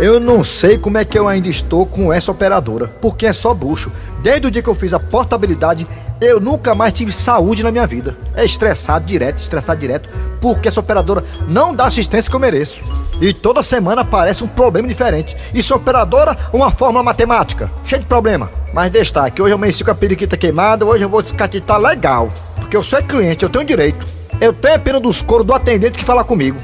Eu 0.00 0.20
não 0.20 0.44
sei 0.44 0.78
como 0.78 0.98
é 0.98 1.04
que 1.04 1.18
eu 1.18 1.26
ainda 1.26 1.48
estou 1.48 1.84
com 1.84 2.12
essa 2.12 2.30
operadora, 2.30 2.86
porque 3.00 3.26
é 3.26 3.32
só 3.32 3.52
bucho. 3.52 3.90
Desde 4.22 4.46
o 4.46 4.50
dia 4.52 4.62
que 4.62 4.68
eu 4.68 4.74
fiz 4.76 4.92
a 4.92 5.00
portabilidade, 5.00 5.84
eu 6.20 6.38
nunca 6.38 6.76
mais 6.76 6.92
tive 6.92 7.10
saúde 7.10 7.64
na 7.64 7.72
minha 7.72 7.88
vida. 7.88 8.16
É 8.36 8.44
estressado 8.44 9.04
direto, 9.04 9.40
estressado 9.40 9.80
direto, 9.80 10.08
porque 10.40 10.68
essa 10.68 10.78
operadora 10.78 11.24
não 11.48 11.74
dá 11.74 11.84
a 11.84 11.88
assistência 11.88 12.30
que 12.30 12.36
eu 12.36 12.40
mereço. 12.40 12.84
E 13.22 13.32
toda 13.32 13.62
semana 13.62 14.02
aparece 14.02 14.42
um 14.42 14.48
problema 14.48 14.88
diferente. 14.88 15.36
E 15.54 15.62
sua 15.62 15.76
operadora, 15.76 16.36
uma 16.52 16.72
fórmula 16.72 17.04
matemática, 17.04 17.70
cheia 17.84 18.00
de 18.00 18.06
problema. 18.06 18.50
Mas 18.74 18.90
deixa 18.90 19.10
estar, 19.10 19.30
que 19.30 19.40
hoje 19.40 19.52
eu 19.52 19.56
amanheci 19.56 19.84
com 19.84 19.92
a 19.92 19.94
periquita 19.94 20.36
queimada, 20.36 20.84
hoje 20.84 21.04
eu 21.04 21.08
vou 21.08 21.22
descatitar 21.22 21.78
legal. 21.78 22.32
Porque 22.56 22.76
eu 22.76 22.82
sou 22.82 23.00
cliente, 23.00 23.44
eu 23.44 23.48
tenho 23.48 23.64
direito. 23.64 24.04
Eu 24.40 24.52
tenho 24.52 24.80
pena 24.80 24.98
dos 24.98 25.22
coros 25.22 25.46
do 25.46 25.54
atendente 25.54 25.96
que 25.96 26.04
fala 26.04 26.24
comigo. 26.24 26.58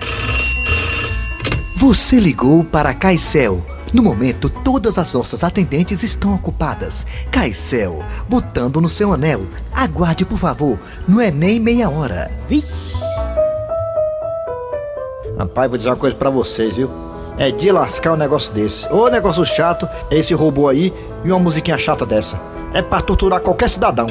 Você 1.77 2.19
ligou 2.19 2.65
para 2.65 2.91
a 2.91 2.95
Caicel. 2.95 3.65
No 3.93 4.03
momento, 4.03 4.51
todas 4.51 4.99
as 4.99 5.13
nossas 5.13 5.45
atendentes 5.45 6.03
estão 6.03 6.35
ocupadas. 6.35 7.07
Caicel, 7.31 8.03
botando 8.29 8.81
no 8.81 8.91
seu 8.91 9.13
anel. 9.13 9.47
Aguarde, 9.73 10.25
por 10.25 10.39
favor. 10.39 10.77
Não 11.07 11.21
é 11.21 11.31
nem 11.31 11.61
meia 11.61 11.89
hora. 11.89 12.29
Rapaz, 15.39 15.71
vou 15.71 15.79
dizer 15.79 15.91
uma 15.91 15.97
coisa 15.97 16.17
pra 16.17 16.31
vocês, 16.31 16.75
viu? 16.75 16.91
É 17.39 17.53
de 17.53 17.71
lascar 17.71 18.15
um 18.15 18.17
negócio 18.17 18.53
desse. 18.53 18.93
Ô 18.93 19.09
negócio 19.09 19.45
chato 19.45 19.89
é 20.11 20.19
esse 20.19 20.35
robô 20.35 20.67
aí 20.67 20.93
e 21.25 21.31
uma 21.31 21.39
musiquinha 21.39 21.79
chata 21.79 22.05
dessa. 22.05 22.41
É 22.75 22.83
pra 22.83 23.01
torturar 23.01 23.41
qualquer 23.41 23.71
cidadão. 23.71 24.09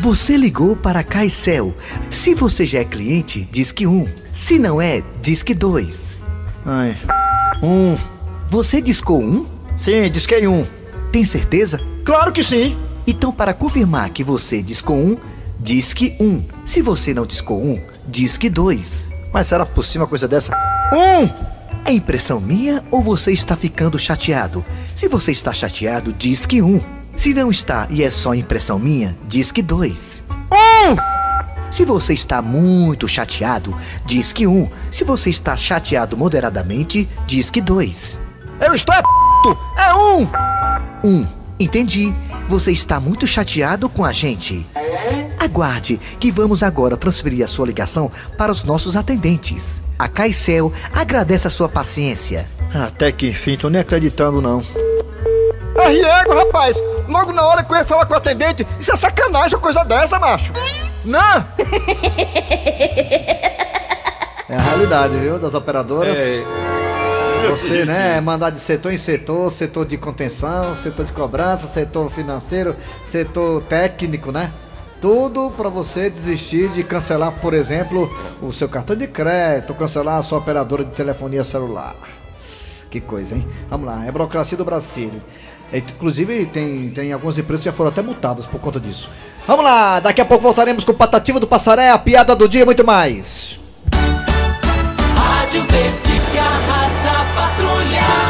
Você 0.00 0.36
ligou 0.36 0.76
para 0.76 1.00
a 1.00 1.02
Caicel. 1.04 1.72
Se 2.10 2.34
você 2.34 2.66
já 2.66 2.80
é 2.80 2.84
cliente, 2.84 3.48
diz 3.50 3.72
que 3.72 3.86
um. 3.86 4.06
Se 4.30 4.58
não 4.58 4.82
é, 4.82 5.02
diz 5.22 5.42
que 5.42 5.54
dois. 5.54 6.22
Ai. 6.66 6.94
Um. 7.62 7.96
Você 8.50 8.82
discou 8.82 9.22
um? 9.22 9.46
Sim, 9.74 10.10
disquei 10.10 10.46
um. 10.46 10.66
Tem 11.10 11.24
certeza? 11.24 11.80
Claro 12.04 12.30
que 12.30 12.42
sim. 12.42 12.76
Então, 13.06 13.32
para 13.32 13.54
confirmar 13.54 14.10
que 14.10 14.22
você 14.22 14.62
discou 14.62 14.96
um, 14.96 15.16
diz 15.58 15.94
que 15.94 16.14
um. 16.20 16.42
Se 16.64 16.82
você 16.82 17.14
não 17.14 17.24
discou 17.24 17.62
um, 17.62 17.80
diz 18.06 18.36
que 18.38 18.50
dois. 18.50 19.10
Mas 19.32 19.46
será 19.46 19.64
possível 19.64 20.02
uma 20.02 20.08
coisa 20.08 20.28
dessa? 20.28 20.54
Um! 20.92 21.62
É 21.84 21.92
impressão 21.92 22.40
minha 22.40 22.82
ou 22.90 23.02
você 23.02 23.32
está 23.32 23.56
ficando 23.56 23.98
chateado? 23.98 24.64
Se 24.94 25.08
você 25.08 25.32
está 25.32 25.52
chateado, 25.52 26.12
diz 26.12 26.46
que 26.46 26.62
um. 26.62 26.80
Se 27.16 27.34
não 27.34 27.50
está 27.50 27.86
e 27.90 28.02
é 28.02 28.10
só 28.10 28.34
impressão 28.34 28.78
minha, 28.78 29.16
diz 29.28 29.50
que 29.50 29.62
dois. 29.62 30.24
Um! 30.52 30.96
Se 31.70 31.84
você 31.84 32.12
está 32.12 32.42
muito 32.42 33.08
chateado, 33.08 33.74
diz 34.04 34.32
que 34.32 34.46
um. 34.46 34.68
Se 34.90 35.04
você 35.04 35.30
está 35.30 35.56
chateado 35.56 36.16
moderadamente, 36.16 37.08
diz 37.26 37.50
que 37.50 37.60
dois. 37.60 38.20
Eu 38.60 38.74
estou 38.74 38.94
é 38.94 39.02
p... 39.02 39.08
É 39.78 39.94
um! 39.94 40.28
Um. 41.02 41.26
Entendi. 41.58 42.14
Você 42.46 42.72
está 42.72 43.00
muito 43.00 43.26
chateado 43.26 43.88
com 43.88 44.04
a 44.04 44.12
gente. 44.12 44.66
Aguarde, 45.42 45.98
que 46.20 46.30
vamos 46.30 46.62
agora 46.62 46.96
transferir 46.96 47.44
a 47.44 47.48
sua 47.48 47.66
ligação 47.66 48.10
para 48.38 48.52
os 48.52 48.62
nossos 48.62 48.94
atendentes. 48.94 49.82
A 49.98 50.06
Caicel 50.06 50.72
agradece 50.94 51.48
a 51.48 51.50
sua 51.50 51.68
paciência. 51.68 52.48
Até 52.72 53.10
que 53.10 53.28
enfim, 53.28 53.56
tô 53.56 53.68
nem 53.68 53.80
acreditando 53.80 54.40
não. 54.40 54.62
Arriego, 55.76 56.34
rapaz! 56.34 56.76
Logo 57.08 57.32
na 57.32 57.42
hora 57.42 57.64
que 57.64 57.72
eu 57.72 57.78
ia 57.78 57.84
falar 57.84 58.06
com 58.06 58.14
o 58.14 58.16
atendente, 58.16 58.66
isso 58.78 58.92
é 58.92 58.96
sacanagem, 58.96 59.56
uma 59.56 59.60
coisa 59.60 59.84
dessa, 59.84 60.18
macho! 60.18 60.52
Não! 61.04 61.44
É 64.48 64.56
a 64.56 64.60
realidade, 64.60 65.16
viu? 65.18 65.38
Das 65.38 65.54
operadoras. 65.54 66.16
É. 66.16 66.44
Você, 67.48 67.84
né, 67.84 68.20
mandar 68.20 68.50
de 68.50 68.60
setor 68.60 68.92
em 68.92 68.98
setor, 68.98 69.50
setor 69.50 69.86
de 69.86 69.96
contenção, 69.96 70.76
setor 70.76 71.04
de 71.06 71.12
cobrança, 71.12 71.66
setor 71.66 72.10
financeiro, 72.10 72.76
setor 73.02 73.62
técnico, 73.62 74.30
né? 74.30 74.52
Tudo 75.02 75.50
para 75.56 75.68
você 75.68 76.08
desistir 76.08 76.68
de 76.68 76.84
cancelar, 76.84 77.32
por 77.40 77.54
exemplo, 77.54 78.08
o 78.40 78.52
seu 78.52 78.68
cartão 78.68 78.94
de 78.94 79.08
crédito, 79.08 79.74
cancelar 79.74 80.18
a 80.18 80.22
sua 80.22 80.38
operadora 80.38 80.84
de 80.84 80.92
telefonia 80.92 81.42
celular. 81.42 81.96
Que 82.88 83.00
coisa, 83.00 83.34
hein? 83.34 83.44
Vamos 83.68 83.84
lá, 83.84 84.06
é 84.06 84.12
burocracia 84.12 84.56
do 84.56 84.64
Brasil. 84.64 85.10
É, 85.72 85.78
Inclusive, 85.78 86.46
tem, 86.46 86.90
tem 86.90 87.12
algumas 87.12 87.36
empresas 87.36 87.64
que 87.64 87.70
já 87.70 87.76
foram 87.76 87.90
até 87.90 88.00
multadas 88.00 88.46
por 88.46 88.60
conta 88.60 88.78
disso. 88.78 89.10
Vamos 89.44 89.64
lá, 89.64 89.98
daqui 89.98 90.20
a 90.20 90.24
pouco 90.24 90.44
voltaremos 90.44 90.84
com 90.84 90.92
o 90.92 90.94
Patativa 90.94 91.40
do 91.40 91.48
Passaré, 91.48 91.90
a 91.90 91.98
piada 91.98 92.36
do 92.36 92.48
dia 92.48 92.62
e 92.62 92.64
muito 92.64 92.86
mais. 92.86 93.58
Rádio 95.16 95.64
Verdes 95.64 96.22
Patrulha. 97.34 98.21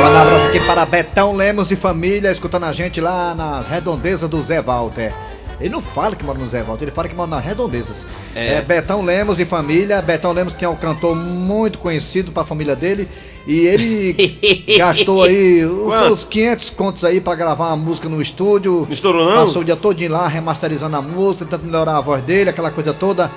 Mando 0.00 0.16
um 0.16 0.20
abraço 0.20 0.46
aqui 0.46 0.60
para 0.60 0.86
Betão 0.86 1.34
Lemos 1.34 1.70
e 1.72 1.76
família, 1.76 2.30
escutando 2.30 2.64
a 2.64 2.72
gente 2.72 3.00
lá 3.00 3.34
nas 3.34 3.66
redondezas 3.66 4.28
do 4.28 4.40
Zé 4.42 4.62
Walter. 4.62 5.12
Ele 5.60 5.70
não 5.70 5.80
fala 5.80 6.14
que 6.14 6.24
mora 6.24 6.38
no 6.38 6.48
Zé 6.48 6.62
Walter, 6.62 6.84
ele 6.84 6.92
fala 6.92 7.08
que 7.08 7.16
mora 7.16 7.30
nas 7.30 7.44
redondezas. 7.44 8.06
É. 8.34 8.54
É. 8.54 8.62
Betão 8.62 9.02
Lemos 9.02 9.40
e 9.40 9.44
família. 9.44 10.00
Betão 10.00 10.30
Lemos 10.32 10.54
que 10.54 10.64
é 10.64 10.68
um 10.68 10.76
cantor 10.76 11.16
muito 11.16 11.78
conhecido 11.80 12.30
para 12.30 12.44
a 12.44 12.46
família 12.46 12.76
dele. 12.76 13.08
E 13.44 13.66
ele 13.66 14.14
gastou 14.78 15.24
aí 15.24 15.64
os 15.64 15.88
Quanto? 15.88 16.06
seus 16.06 16.24
500 16.24 16.70
contos 16.70 17.04
aí 17.04 17.20
para 17.20 17.34
gravar 17.34 17.68
uma 17.68 17.76
música 17.76 18.08
no 18.08 18.22
estúdio. 18.22 18.82
Não 18.82 18.92
estourou, 18.92 19.28
não? 19.28 19.36
Passou 19.44 19.62
o 19.62 19.64
dia 19.64 19.74
todinho 19.74 20.12
lá 20.12 20.28
remasterizando 20.28 20.96
a 20.96 21.02
música, 21.02 21.44
tentando 21.44 21.66
melhorar 21.66 21.96
a 21.96 22.00
voz 22.00 22.22
dele, 22.22 22.50
aquela 22.50 22.70
coisa 22.70 22.92
toda. 22.94 23.30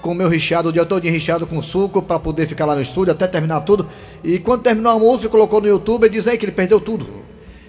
Comeu 0.00 0.28
recheado, 0.28 0.70
o 0.70 0.72
dia 0.72 0.86
todo 0.86 1.02
recheado 1.04 1.46
com 1.46 1.60
suco 1.60 2.00
para 2.00 2.18
poder 2.18 2.46
ficar 2.46 2.64
lá 2.64 2.74
no 2.74 2.80
estúdio 2.80 3.12
até 3.12 3.26
terminar 3.26 3.60
tudo. 3.60 3.86
E 4.24 4.38
quando 4.38 4.62
terminou 4.62 4.92
a 4.92 4.98
música, 4.98 5.28
colocou 5.28 5.60
no 5.60 5.68
YouTube 5.68 6.06
e 6.06 6.08
diz 6.08 6.26
aí 6.26 6.38
que 6.38 6.44
ele 6.44 6.52
perdeu 6.52 6.80
tudo. 6.80 7.06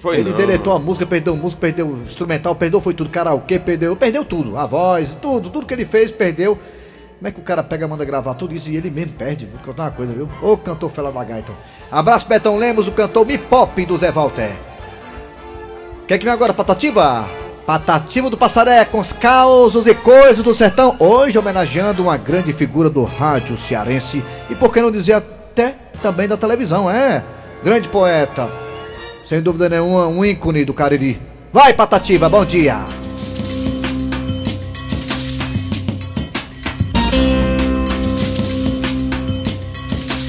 Foi 0.01 0.17
ele 0.17 0.31
não. 0.31 0.37
deletou 0.37 0.73
a 0.73 0.79
música, 0.79 1.05
perdeu 1.05 1.33
a 1.33 1.35
música, 1.37 1.61
perdeu 1.61 1.87
o 1.87 2.03
instrumental, 2.03 2.55
perdeu 2.55 2.81
foi 2.81 2.93
tudo, 2.93 3.09
karaokê, 3.09 3.59
perdeu, 3.59 3.95
perdeu 3.95 4.25
tudo, 4.25 4.57
a 4.57 4.65
voz, 4.65 5.15
tudo, 5.21 5.49
tudo 5.49 5.65
que 5.65 5.73
ele 5.73 5.85
fez, 5.85 6.11
perdeu. 6.11 6.57
Como 7.17 7.27
é 7.27 7.31
que 7.31 7.39
o 7.39 7.43
cara 7.43 7.61
pega, 7.61 7.87
manda 7.87 8.03
gravar 8.03 8.33
tudo 8.33 8.55
isso 8.55 8.67
e 8.71 8.75
ele 8.75 8.89
mesmo 8.89 9.13
perde? 9.13 9.45
Vou 9.45 9.59
te 9.59 9.65
contar 9.65 9.83
uma 9.83 9.91
coisa, 9.91 10.11
viu? 10.11 10.27
Ô 10.41 10.57
cantor 10.57 10.89
Fela 10.89 11.11
da 11.11 11.23
Gaita. 11.23 11.53
Abraço, 11.91 12.27
Betão 12.27 12.57
Lemos, 12.57 12.87
o 12.87 12.93
cantor 12.93 13.27
Me 13.27 13.37
Pop 13.37 13.85
do 13.85 13.95
Zé 13.95 14.09
Walter. 14.09 14.51
Quer 16.07 16.17
que 16.17 16.25
vem 16.25 16.33
agora, 16.33 16.51
Patativa? 16.51 17.40
Patativa 17.65 18.29
do 18.29 18.37
Passaré, 18.37 18.83
com 18.85 18.99
os 18.99 19.13
causos 19.13 19.87
e 19.87 19.93
coisas 19.93 20.43
do 20.43 20.53
sertão. 20.53 20.95
Hoje 20.99 21.37
homenageando 21.37 22.01
uma 22.01 22.17
grande 22.17 22.51
figura 22.51 22.89
do 22.89 23.03
rádio 23.03 23.57
cearense 23.57 24.23
e 24.49 24.55
por 24.55 24.73
que 24.73 24.81
não 24.81 24.91
dizer 24.91 25.13
até 25.13 25.75
também 26.01 26.27
da 26.27 26.35
televisão, 26.35 26.89
é? 26.89 27.23
Grande 27.63 27.87
poeta, 27.87 28.49
sem 29.27 29.41
dúvida 29.41 29.69
nenhuma, 29.69 30.07
um 30.07 30.25
ícone 30.25 30.65
do 30.65 30.73
Cariri. 30.73 31.21
Vai, 31.53 31.73
Patativa, 31.73 32.27
bom 32.27 32.43
dia! 32.43 32.77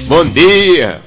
Bom 0.07 0.25
dia, 0.25 1.01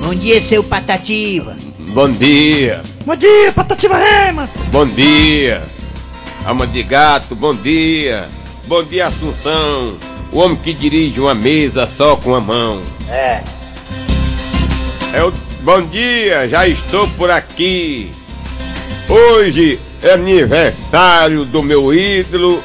Bom 0.00 0.12
dia, 0.12 0.42
seu 0.42 0.64
Patativa. 0.64 1.63
Bom 1.94 2.10
dia, 2.10 2.82
Bom 3.06 3.14
dia, 3.14 3.52
Patativa 3.52 3.96
Rema. 3.96 4.48
bom 4.70 4.86
dia. 4.86 5.62
Alma 6.44 6.66
de 6.66 6.82
gato, 6.82 7.34
bom 7.34 7.54
dia. 7.54 8.26
Bom 8.66 8.82
dia, 8.82 9.06
Assunção. 9.06 9.96
O 10.32 10.38
homem 10.40 10.56
que 10.56 10.72
dirige 10.72 11.20
uma 11.20 11.34
mesa 11.34 11.86
só 11.86 12.16
com 12.16 12.34
a 12.34 12.40
mão. 12.40 12.82
É. 13.08 13.42
É 15.12 15.22
o... 15.22 15.32
Bom 15.62 15.82
dia, 15.86 16.46
já 16.48 16.66
estou 16.68 17.08
por 17.08 17.30
aqui. 17.30 18.10
Hoje 19.08 19.80
é 20.02 20.12
aniversário 20.12 21.44
do 21.46 21.62
meu 21.62 21.94
ídolo, 21.94 22.62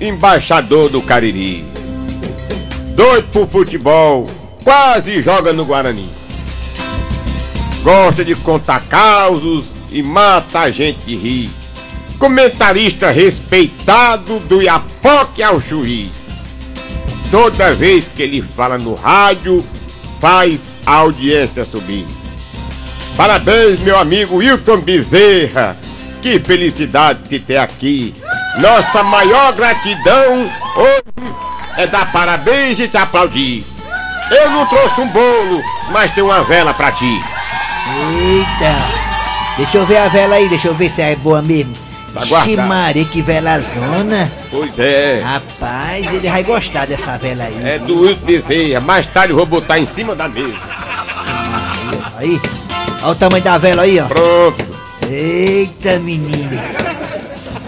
embaixador 0.00 0.88
do 0.88 1.02
Cariri. 1.02 1.64
Doido 2.94 3.28
por 3.28 3.46
futebol, 3.46 4.26
quase 4.64 5.20
joga 5.20 5.52
no 5.52 5.64
Guarani. 5.66 6.08
Gosta 7.82 8.24
de 8.24 8.34
contar 8.34 8.82
causos 8.88 9.66
e 9.90 10.02
mata 10.02 10.60
a 10.60 10.70
gente 10.70 11.00
de 11.06 11.16
rir. 11.16 11.50
Comentarista 12.18 13.10
respeitado 13.10 14.38
do 14.40 14.60
Iapoque 14.60 15.42
ao 15.42 15.60
Chuí. 15.60 16.12
Toda 17.30 17.72
vez 17.72 18.08
que 18.08 18.22
ele 18.22 18.42
fala 18.42 18.76
no 18.76 18.94
rádio, 18.94 19.64
faz 20.20 20.60
a 20.84 20.96
audiência 20.96 21.64
subir. 21.64 22.06
Parabéns, 23.16 23.80
meu 23.80 23.98
amigo 23.98 24.36
Wilton 24.36 24.80
Bezerra. 24.80 25.76
Que 26.20 26.38
felicidade 26.38 27.28
te 27.28 27.38
ter 27.38 27.56
aqui. 27.56 28.14
Nossa 28.58 29.02
maior 29.02 29.52
gratidão 29.54 30.50
hoje 30.76 31.34
é 31.78 31.86
dar 31.86 32.12
parabéns 32.12 32.78
e 32.78 32.88
te 32.88 32.98
aplaudir. 32.98 33.64
Eu 34.30 34.50
não 34.50 34.66
trouxe 34.66 35.00
um 35.00 35.08
bolo, 35.08 35.62
mas 35.90 36.10
tem 36.10 36.22
uma 36.22 36.44
vela 36.44 36.74
pra 36.74 36.92
ti. 36.92 37.39
Eita. 37.98 38.76
Deixa 39.56 39.76
eu 39.78 39.86
ver 39.86 39.98
a 39.98 40.08
vela 40.08 40.36
aí, 40.36 40.48
deixa 40.48 40.68
eu 40.68 40.74
ver 40.74 40.90
se 40.90 41.02
é 41.02 41.16
boa 41.16 41.42
mesmo. 41.42 41.74
Tá 42.12 42.22
que 43.12 43.22
vela 43.22 43.60
zona. 43.60 44.30
Pois 44.50 44.76
é. 44.78 45.20
Rapaz, 45.22 46.06
ele 46.12 46.28
vai 46.28 46.42
gostar 46.42 46.86
dessa 46.86 47.16
vela 47.18 47.44
aí. 47.44 47.56
É 47.64 47.78
do 47.78 48.00
Wilton 48.02 48.26
Bezerra. 48.26 48.80
Mais 48.80 49.06
tarde 49.06 49.32
eu 49.32 49.36
vou 49.36 49.46
botar 49.46 49.78
em 49.78 49.86
cima 49.86 50.14
da 50.14 50.28
mesa. 50.28 50.56
Aí, 52.16 52.40
olha 53.02 53.12
o 53.12 53.14
tamanho 53.14 53.44
da 53.44 53.58
vela 53.58 53.82
aí, 53.82 54.00
ó. 54.00 54.06
Pronto. 54.06 54.64
Eita, 55.08 55.98
menino. 56.00 56.60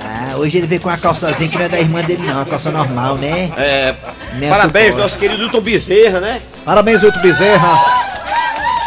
Ah, 0.04 0.37
hoje 0.37 0.58
ele 0.58 0.66
veio 0.66 0.80
com 0.80 0.88
uma 0.88 0.98
calçazinha 0.98 1.48
que 1.48 1.56
não 1.56 1.64
é 1.64 1.68
da 1.68 1.80
irmã 1.80 2.02
dele, 2.02 2.22
não. 2.26 2.35
Uma 2.35 2.44
calça 2.46 2.70
normal, 2.70 3.16
né? 3.16 3.52
É. 3.56 3.94
Nem 4.38 4.48
Parabéns, 4.50 4.87
suporte. 4.87 5.02
nosso 5.02 5.18
querido 5.18 5.42
Hilton 5.44 5.61
Bezerra, 5.61 6.20
né? 6.20 6.40
Parabéns, 6.64 7.02
Wilton 7.02 7.20
Bezerra. 7.20 7.91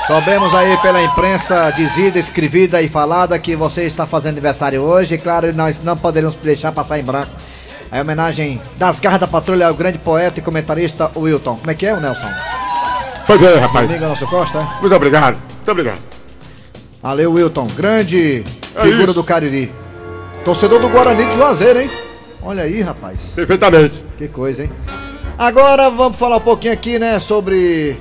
Soubemos 0.08 0.54
aí 0.54 0.78
pela 0.78 1.02
imprensa 1.02 1.72
dizida, 1.72 2.20
escrevida 2.20 2.80
e 2.82 2.88
falada 2.88 3.40
que 3.40 3.56
você 3.56 3.84
está 3.86 4.06
fazendo 4.06 4.34
aniversário 4.34 4.82
hoje. 4.82 5.16
E 5.16 5.18
claro, 5.18 5.52
nós 5.54 5.82
não 5.84 5.98
poderíamos 5.98 6.36
deixar 6.38 6.72
passar 6.72 7.00
em 7.00 7.04
branco. 7.04 7.32
A 7.92 8.02
homenagem 8.02 8.62
das 8.78 9.00
garras 9.00 9.20
da 9.20 9.28
patrulha 9.28 9.68
ao 9.68 9.74
grande 9.74 9.98
poeta 9.98 10.40
e 10.40 10.44
comentarista 10.44 11.10
Wilton. 11.16 11.56
Como 11.56 11.72
é 11.72 11.74
que 11.74 11.88
é, 11.88 11.94
o 11.94 12.00
Nelson? 12.00 12.30
Pois 13.26 13.42
é, 13.42 13.58
rapaz. 13.58 13.90
Amigo 13.90 14.06
nosso 14.06 14.28
Costa, 14.28 14.60
é? 14.60 14.82
Muito 14.82 14.96
obrigado. 14.96 15.38
Muito 15.56 15.72
obrigado. 15.72 16.00
Valeu, 17.02 17.34
Wilton. 17.34 17.68
Grande 17.76 18.44
É 18.76 18.82
figura 18.84 19.04
isso. 19.06 19.14
do 19.14 19.24
Cariri. 19.24 19.74
Torcedor 20.44 20.80
do 20.80 20.90
Guarani 20.90 21.26
de 21.26 21.34
Juazeiro, 21.34 21.82
hein? 21.82 21.90
Olha 22.44 22.64
aí, 22.64 22.82
rapaz. 22.82 23.32
Perfeitamente. 23.36 24.04
Que 24.20 24.28
coisa, 24.28 24.64
hein? 24.64 24.72
Agora 25.38 25.90
vamos 25.90 26.18
falar 26.18 26.38
um 26.38 26.42
pouquinho 26.42 26.74
aqui, 26.74 27.00
né, 27.00 27.20
sobre 27.20 28.00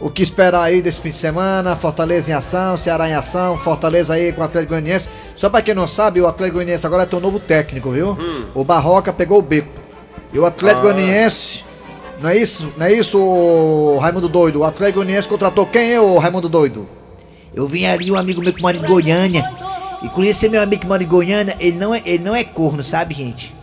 o 0.00 0.10
que 0.10 0.22
esperar 0.22 0.62
aí 0.62 0.82
desse 0.82 1.00
fim 1.00 1.10
de 1.10 1.16
semana. 1.16 1.76
Fortaleza 1.76 2.30
em 2.30 2.34
ação, 2.34 2.76
Ceará 2.76 3.08
em 3.08 3.14
ação, 3.14 3.56
Fortaleza 3.56 4.14
aí 4.14 4.32
com 4.32 4.40
o 4.40 4.44
Atlético 4.44 4.70
Goianiense. 4.72 5.08
Só 5.36 5.48
pra 5.48 5.62
quem 5.62 5.74
não 5.74 5.86
sabe, 5.86 6.20
o 6.20 6.26
Atlético 6.26 6.56
Goianiense 6.58 6.86
agora 6.86 7.06
tem 7.06 7.18
um 7.18 7.22
novo 7.22 7.38
técnico, 7.38 7.90
viu? 7.90 8.16
O 8.54 8.64
Barroca 8.64 9.12
pegou 9.12 9.38
o 9.38 9.42
beco. 9.42 9.68
E 10.32 10.38
o 10.38 10.44
Atlético 10.44 10.88
Ah. 10.88 10.92
Goianiense, 10.92 11.64
não 12.20 12.28
é 12.30 12.36
isso? 12.36 12.72
Não 12.76 12.86
é 12.86 12.92
isso, 12.92 13.18
ô 13.20 13.98
Raimundo 13.98 14.28
Doido? 14.28 14.60
O 14.60 14.64
Atlético 14.64 14.98
Goianiense 14.98 15.28
contratou 15.28 15.66
quem, 15.66 15.98
ô 15.98 16.18
Raimundo 16.18 16.48
Doido? 16.48 16.88
Eu 17.54 17.66
vim 17.66 17.84
ali, 17.86 18.10
um 18.10 18.16
amigo 18.16 18.42
meu 18.42 18.52
que 18.52 18.60
mora 18.60 18.76
em 18.76 18.82
Goiânia. 18.82 19.48
E 20.02 20.08
conheci 20.08 20.48
meu 20.48 20.60
amigo 20.60 20.82
que 20.82 20.88
mora 20.88 21.02
em 21.02 21.06
Goiânia, 21.06 21.56
ele 21.60 21.78
não 21.78 21.94
é, 21.94 22.02
ele 22.04 22.22
não 22.22 22.34
é 22.34 22.42
corno, 22.44 22.82
sabe, 22.82 23.14
gente? 23.14 23.54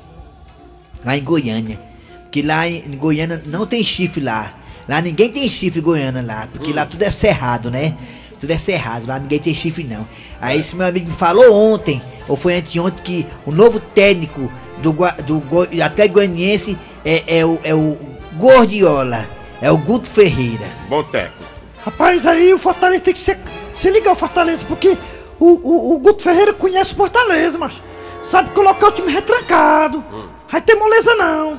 Lá 1.06 1.16
em 1.18 1.24
Goiânia. 1.24 1.80
Porque 2.24 2.42
lá 2.42 2.68
em 2.68 2.82
Goiânia 2.98 3.44
não 3.46 3.68
tem 3.68 3.84
chifre 3.84 4.24
lá. 4.24 4.54
Lá 4.92 5.02
ninguém 5.02 5.30
tem 5.32 5.50
chifre 5.50 5.80
Goiânia 5.80 6.22
lá. 6.22 6.50
Porque 6.52 6.74
lá 6.74 6.86
tudo 6.86 7.02
é 7.04 7.10
cerrado, 7.10 7.72
né? 7.72 7.96
Tudo 8.42 8.52
é 8.52 8.58
cerrado, 8.58 9.08
lá 9.08 9.18
ninguém 9.18 9.40
tem 9.40 9.56
chifre 9.56 9.86
não. 9.86 10.06
Aí 10.42 10.60
esse 10.60 10.76
meu 10.76 10.86
amigo 10.86 11.08
me 11.10 11.16
falou 11.16 11.54
ontem, 11.54 12.02
ou 12.28 12.36
foi 12.36 12.56
anteontem, 12.58 13.02
que 13.02 13.26
o 13.46 13.54
novo 13.54 13.80
técnico 13.80 14.52
do, 14.80 14.92
do 15.26 15.40
Goi- 15.40 15.82
Atlético 15.82 16.16
Goianiense 16.16 16.78
é, 17.06 17.38
é, 17.40 17.46
o, 17.46 17.58
é 17.64 17.74
o 17.74 17.98
Gordiola. 18.34 19.26
É 19.62 19.72
o 19.72 19.78
Guto 19.78 20.10
Ferreira. 20.10 20.66
Bom 20.90 21.04
técnico. 21.04 21.42
Rapaz, 21.86 22.26
aí 22.26 22.52
o 22.54 22.58
Fortaleza 22.58 23.02
tem 23.04 23.14
que 23.14 23.20
se, 23.20 23.38
se 23.74 23.90
ligar 23.90 24.12
o 24.12 24.16
Fortaleza, 24.16 24.66
porque 24.68 24.98
o, 25.40 25.46
o, 25.46 25.94
o 25.96 26.00
Guto 26.00 26.22
Ferreira 26.22 26.52
conhece 26.54 26.92
o 26.92 26.98
Fortaleza, 26.98 27.58
mas 27.58 27.82
sabe 28.22 28.50
colocar 28.50 28.88
o 28.88 28.92
time 28.92 29.10
retrancado. 29.10 30.04
Vai 30.52 30.60
ter 30.62 30.76
moleza 30.76 31.16
não. 31.16 31.58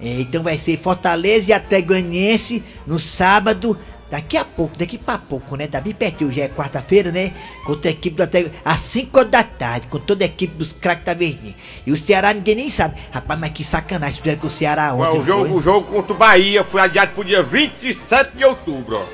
É, 0.00 0.20
então 0.20 0.42
vai 0.42 0.56
ser 0.56 0.78
Fortaleza 0.78 1.50
e 1.50 1.52
Atlético 1.52 1.88
Goianiense 1.88 2.62
no 2.86 3.00
sábado 3.00 3.76
Daqui 4.10 4.38
a 4.38 4.44
pouco, 4.44 4.78
daqui 4.78 4.96
pra 4.96 5.18
pouco, 5.18 5.54
né? 5.54 5.66
Tá 5.66 5.82
bem 5.82 5.92
pertinho, 5.92 6.32
já 6.32 6.44
é 6.44 6.48
quarta-feira, 6.48 7.12
né? 7.12 7.34
Contra 7.66 7.90
a 7.90 7.92
equipe 7.92 8.16
do 8.16 8.22
Atlético, 8.22 8.56
às 8.64 8.80
5 8.80 9.24
da 9.26 9.44
tarde, 9.44 9.86
com 9.88 9.98
toda 9.98 10.24
a 10.24 10.26
equipe 10.26 10.54
dos 10.54 10.72
craques 10.72 11.04
da 11.04 11.12
Verdinha. 11.12 11.54
E 11.86 11.92
o 11.92 11.96
Ceará 11.96 12.32
ninguém 12.32 12.54
nem 12.54 12.70
sabe. 12.70 12.98
Rapaz, 13.10 13.38
mas 13.38 13.52
que 13.52 13.62
sacanagem, 13.62 14.16
fizeram 14.16 14.40
com 14.40 14.46
o 14.46 14.50
Ceará 14.50 14.94
Ué, 14.94 15.06
ontem. 15.08 15.20
o, 15.20 15.24
jogo, 15.24 15.54
o 15.54 15.60
jogo 15.60 15.86
contra 15.86 16.14
o 16.14 16.16
Bahia 16.16 16.64
foi 16.64 16.80
adiado 16.80 17.12
pro 17.12 17.22
dia 17.22 17.42
27 17.42 18.34
de 18.34 18.44
outubro, 18.46 18.96
ó. 18.96 19.04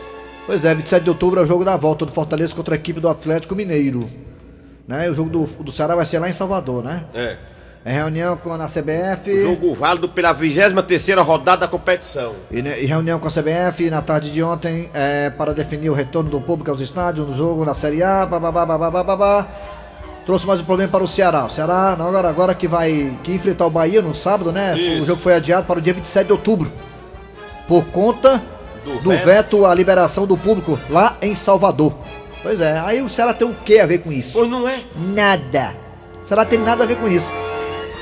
Pois 0.47 0.65
é, 0.65 0.73
27 0.73 1.03
de 1.03 1.11
outubro 1.11 1.41
é 1.41 1.43
o 1.43 1.47
jogo 1.47 1.65
da 1.65 1.77
volta 1.77 2.07
do 2.07 2.13
Fortaleza 2.13 2.55
contra 2.55 2.77
a 2.77 2.79
equipe 2.79 3.01
do 3.01 3.09
Atlético 3.09 3.57
Mineiro. 3.57 4.09
Né? 4.87 5.11
O 5.11 5.15
jogo 5.15 5.31
do, 5.31 5.45
do 5.65 5.73
Ceará 5.73 5.97
vai 5.97 6.07
ser 6.07 6.21
lá 6.21 6.29
em 6.29 6.33
Salvador, 6.33 6.85
né? 6.85 7.05
É. 7.13 7.37
É 7.85 7.93
reunião 7.93 8.35
com 8.39 8.51
a 8.55 8.67
CBF. 8.67 9.31
O 9.31 9.41
jogo 9.43 9.75
válido 9.75 10.09
pela 10.09 10.33
23 10.33 11.19
rodada 11.19 11.63
da 11.63 11.69
competição. 11.69 12.33
E, 12.51 12.63
né, 12.63 12.81
e 12.81 12.87
reunião 12.87 13.21
com 13.21 13.29
a 13.29 13.31
CBF 13.31 13.91
na 13.91 14.01
tarde 14.01 14.31
de 14.31 14.43
ontem 14.43 14.89
é, 14.95 15.29
para 15.29 15.53
definir 15.53 15.91
o 15.91 15.93
retorno 15.93 16.31
do 16.31 16.41
público 16.41 16.71
aos 16.71 16.81
estádios 16.81 17.29
no 17.29 17.35
jogo 17.35 17.63
na 17.63 17.75
Série 17.75 18.03
A. 18.03 18.25
Babá, 18.25 18.51
babá, 18.51 18.91
babá, 18.91 19.47
Trouxe 20.25 20.47
mais 20.47 20.61
um 20.61 20.65
problema 20.65 20.91
para 20.91 21.05
o 21.05 21.09
Ceará. 21.09 21.45
O 21.45 21.51
Ceará 21.51 21.95
não, 21.99 22.09
agora, 22.09 22.31
agora 22.31 22.55
que 22.55 22.67
vai 22.67 23.15
que 23.23 23.33
enfrentar 23.35 23.67
o 23.67 23.71
Bahia 23.71 24.01
no 24.01 24.15
sábado, 24.15 24.51
né? 24.51 24.79
Isso. 24.79 25.03
O 25.03 25.07
jogo 25.07 25.21
foi 25.21 25.35
adiado 25.35 25.67
para 25.67 25.79
o 25.79 25.83
dia 25.83 25.93
27 25.93 26.27
de 26.29 26.33
outubro. 26.33 26.73
Por 27.69 27.85
conta 27.89 28.41
Do 28.83 28.95
do, 29.01 29.11
veto. 29.11 29.25
veto 29.27 29.67
à 29.67 29.75
liberação 29.75 30.27
do 30.27 30.39
público 30.39 30.79
lá 30.89 31.19
em 31.21 31.35
Salvador. 31.35 31.93
Pois 32.43 32.63
é, 32.63 32.79
aí 32.79 33.03
o 33.03 33.11
Ceará 33.11 33.35
tem 33.35 33.47
o 33.47 33.53
que 33.53 33.79
a 33.79 33.85
ver 33.85 33.99
com 33.99 34.11
isso? 34.11 34.33
Pois 34.33 34.49
não 34.49 34.67
é? 34.67 34.81
Nada. 34.97 35.75
O 36.23 36.25
Ceará 36.25 36.47
tem 36.47 36.59
nada 36.59 36.85
a 36.85 36.87
ver 36.87 36.97
com 36.97 37.07
isso. 37.07 37.31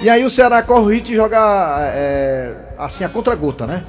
E 0.03 0.11
aí 0.11 0.25
o 0.25 0.31
Ceará 0.31 0.63
corre 0.63 0.81
o 0.81 0.89
risco 0.91 1.07
de 1.09 1.15
jogar 1.15 1.81
é, 1.95 2.57
assim 2.77 3.05
a 3.05 3.09
contra-gota, 3.09 3.67
né? 3.67 3.85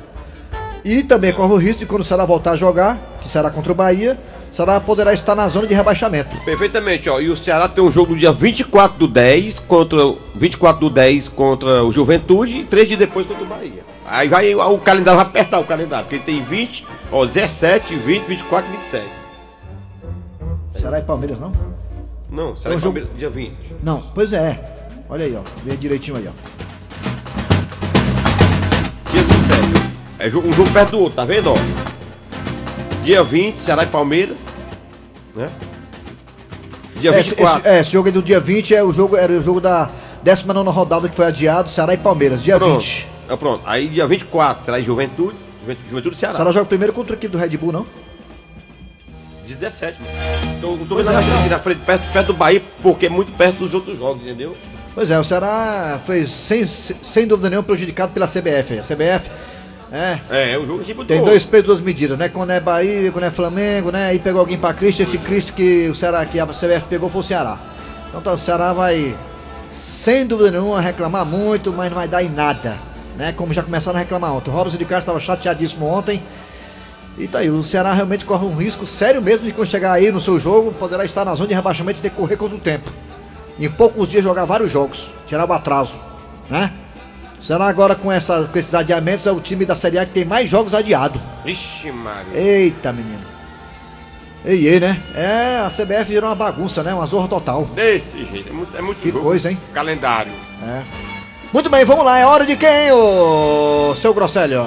E 0.85 1.01
também 1.03 1.33
corre 1.33 1.53
o 1.53 1.57
risco 1.57 1.79
de 1.79 1.85
quando 1.85 2.01
o 2.01 2.03
Ceará 2.05 2.23
voltar 2.25 2.51
a 2.51 2.55
jogar, 2.55 2.99
que 3.21 3.27
será 3.27 3.49
contra 3.49 3.71
o 3.71 3.75
Bahia, 3.75 4.19
o 4.51 4.55
Ceará 4.55 4.79
poderá 4.79 5.11
estar 5.13 5.33
na 5.33 5.47
zona 5.47 5.65
de 5.65 5.73
rebaixamento. 5.73 6.35
Perfeitamente, 6.45 7.09
ó. 7.09 7.19
E 7.19 7.29
o 7.29 7.35
Ceará 7.35 7.67
tem 7.67 7.83
um 7.83 7.89
jogo 7.89 8.13
no 8.13 8.19
dia 8.19 8.31
24 8.31 8.99
do 8.99 9.07
10 9.07 9.57
contra. 9.59 10.05
o- 10.05 10.19
24 10.35 10.81
do 10.81 10.89
10 10.93 11.29
contra 11.29 11.83
o 11.83 11.91
Juventude 11.91 12.59
e 12.59 12.63
3 12.63 12.87
dias 12.87 12.99
depois 12.99 13.25
contra 13.25 13.43
o 13.43 13.47
Bahia. 13.47 13.83
Aí 14.05 14.27
vai 14.27 14.53
o 14.53 14.77
calendário 14.77 15.17
vai 15.19 15.25
apertar 15.27 15.59
o 15.59 15.63
calendário, 15.63 16.05
porque 16.07 16.23
tem 16.23 16.43
20, 16.43 16.85
ó, 17.11 17.25
17, 17.25 17.95
20, 17.95 18.25
24 18.25 18.69
e 18.69 18.75
27. 18.77 19.05
Ceará 20.79 20.99
e 20.99 21.03
Palmeiras, 21.03 21.39
não? 21.39 21.51
Não, 22.29 22.55
Ceará 22.55 22.73
É 22.73 22.75
um 22.75 22.79
e 22.79 22.81
jogo- 22.81 22.99
Palmeiras 22.99 23.09
dia 23.17 23.29
20. 23.29 23.75
Não, 23.81 24.03
pois 24.13 24.33
é. 24.33 24.59
Olha 25.13 25.25
aí, 25.25 25.35
ó. 25.35 25.41
Vê 25.63 25.75
direitinho 25.77 26.17
aí, 26.17 26.27
ó. 26.27 26.31
Dia 29.11 29.21
27. 29.21 29.91
É 30.17 30.27
jogo- 30.27 30.47
um 30.47 30.53
jogo 30.53 30.71
perto 30.71 30.89
do 30.89 30.99
outro, 31.01 31.15
tá 31.17 31.23
vendo, 31.23 31.51
ó? 31.51 31.55
Dia 33.03 33.23
20, 33.23 33.59
Ceará 33.59 33.83
e 33.83 33.85
Palmeiras. 33.85 34.39
Né? 35.35 35.47
Dia 36.95 37.11
É, 37.11 37.19
esse, 37.19 37.29
24. 37.29 37.59
esse- 37.59 37.67
é, 37.67 37.81
esse 37.81 37.91
jogo 37.91 38.07
aí 38.07 38.11
do 38.11 38.23
dia 38.23 38.39
20 38.39 38.73
é 38.73 38.83
o 38.83 38.91
jogo, 38.91 39.15
era 39.15 39.31
o 39.31 39.43
jogo 39.43 39.61
da 39.61 39.87
19 40.23 40.71
rodada 40.71 41.07
que 41.07 41.13
foi 41.13 41.25
adiado, 41.27 41.69
Ceará 41.69 41.93
e 41.93 41.97
Palmeiras, 41.97 42.41
dia 42.41 42.57
pronto. 42.57 42.79
20. 42.81 43.07
É, 43.29 43.35
pronto. 43.35 43.61
Aí 43.67 43.87
dia 43.89 44.07
24, 44.07 44.65
será 44.65 44.79
em 44.79 44.83
Juventude. 44.83 45.35
Juventude, 45.61 45.89
Juventude 45.89 46.15
e 46.15 46.17
O 46.17 46.19
Ceará. 46.19 46.35
Ceará 46.37 46.51
joga 46.51 46.65
primeiro 46.65 46.91
contra 46.91 47.13
a 47.13 47.17
equipe 47.17 47.31
do 47.31 47.37
Red 47.37 47.55
Bull, 47.55 47.71
não? 47.71 47.85
Dia 49.45 49.57
17, 49.57 49.99
mano. 50.01 50.59
Tô, 50.59 50.77
tô 50.87 50.95
vendo 50.95 51.09
aqui 51.09 51.49
na 51.49 51.59
frente, 51.59 51.81
perto, 51.85 52.11
perto 52.11 52.27
do 52.27 52.33
Bahia, 52.33 52.63
porque 52.81 53.05
é 53.05 53.09
muito 53.09 53.31
perto 53.33 53.57
dos 53.59 53.75
outros 53.75 53.95
jogos, 53.95 54.23
entendeu? 54.23 54.57
Pois 54.93 55.09
é, 55.09 55.19
o 55.19 55.23
Ceará 55.23 55.99
foi 56.05 56.25
sem, 56.27 56.65
sem 56.67 57.27
dúvida 57.27 57.49
nenhuma 57.49 57.65
prejudicado 57.65 58.11
pela 58.11 58.27
CBF. 58.27 58.79
A 58.79 58.83
CBF 58.83 59.29
é, 59.93 60.19
É, 60.31 60.51
é 60.53 60.57
o 60.57 60.65
jogo 60.65 60.83
tipo 60.83 61.05
tem 61.05 61.23
dois 61.23 61.45
pesos, 61.45 61.67
duas 61.67 61.79
medidas, 61.79 62.17
né? 62.17 62.27
Quando 62.27 62.49
é 62.49 62.59
Bahia, 62.59 63.11
quando 63.11 63.25
é 63.25 63.29
Flamengo, 63.29 63.91
né? 63.91 64.07
Aí 64.07 64.17
pegou 64.17 64.39
alguém 64.39 64.57
pra 64.57 64.73
Cristo, 64.73 65.03
esse 65.03 65.19
Cristo 65.19 65.53
que 65.53 65.87
o 65.87 65.95
Ceará, 65.95 66.25
que 66.25 66.39
a 66.39 66.47
CBF 66.47 66.87
pegou 66.89 67.11
foi 67.11 67.21
o 67.21 67.23
Ceará. 67.23 67.59
Então 68.09 68.19
tá, 68.19 68.33
o 68.33 68.37
Ceará 68.39 68.73
vai, 68.73 69.15
sem 69.71 70.25
dúvida 70.25 70.49
nenhuma, 70.49 70.81
reclamar 70.81 71.23
muito, 71.23 71.71
mas 71.71 71.91
não 71.91 71.97
vai 71.97 72.07
dar 72.07 72.23
em 72.23 72.29
nada, 72.29 72.77
né? 73.15 73.33
Como 73.37 73.53
já 73.53 73.61
começaram 73.61 73.97
a 73.97 74.01
reclamar 74.01 74.33
ontem. 74.33 74.49
O 74.49 74.53
Robson 74.53 74.77
de 74.77 74.85
Castro 74.85 74.99
estava 74.99 75.19
chateadíssimo 75.19 75.85
ontem. 75.85 76.23
E 77.15 77.27
tá 77.27 77.39
aí, 77.39 77.49
o 77.51 77.63
Ceará 77.63 77.93
realmente 77.93 78.25
corre 78.25 78.47
um 78.47 78.55
risco 78.55 78.87
sério 78.87 79.21
mesmo 79.21 79.45
de 79.45 79.51
quando 79.51 79.67
chegar 79.67 79.91
aí 79.91 80.11
no 80.11 80.19
seu 80.19 80.39
jogo, 80.39 80.71
poderá 80.71 81.05
estar 81.05 81.23
na 81.23 81.35
zona 81.35 81.49
de 81.49 81.53
rebaixamento 81.53 81.99
e 81.99 82.01
ter 82.01 82.09
que 82.09 82.15
correr 82.15 82.37
contra 82.37 82.57
o 82.57 82.59
tempo. 82.59 82.91
Em 83.59 83.69
poucos 83.69 84.07
dias 84.09 84.23
jogar 84.23 84.45
vários 84.45 84.71
jogos, 84.71 85.11
tirar 85.27 85.47
o 85.47 85.53
atraso, 85.53 85.99
né? 86.49 86.71
Será 87.41 87.67
agora 87.67 87.93
com, 87.93 88.11
essa, 88.11 88.45
com 88.45 88.57
esses 88.57 88.73
adiamentos 88.73 89.27
é 89.27 89.31
o 89.31 89.39
time 89.39 89.65
da 89.65 89.75
Série 89.75 89.99
A 89.99 90.05
que 90.05 90.13
tem 90.13 90.25
mais 90.25 90.49
jogos 90.49 90.73
adiados. 90.73 91.21
Ixi, 91.45 91.91
Mário. 91.91 92.33
Eita, 92.33 92.93
menino. 92.93 93.19
Ei, 94.45 94.67
ei, 94.67 94.79
né? 94.79 95.01
É, 95.13 95.57
a 95.65 95.69
CBF 95.69 96.05
virou 96.05 96.29
uma 96.29 96.35
bagunça, 96.35 96.81
né? 96.83 96.93
Uma 96.93 97.05
zorra 97.05 97.27
total. 97.27 97.65
Desse 97.75 98.23
jeito, 98.25 98.49
é 98.49 98.53
muito, 98.53 98.77
é 98.77 98.81
muito 98.81 99.01
Que 99.01 99.11
jogo. 99.11 99.23
coisa, 99.25 99.51
hein? 99.51 99.57
Calendário. 99.73 100.31
É. 100.65 100.81
Muito 101.51 101.69
bem, 101.69 101.85
vamos 101.85 102.03
lá. 102.05 102.17
É 102.17 102.25
hora 102.25 102.45
de 102.45 102.55
quem, 102.57 102.91
ô 102.91 103.93
seu 103.95 104.13
Grosselho? 104.13 104.65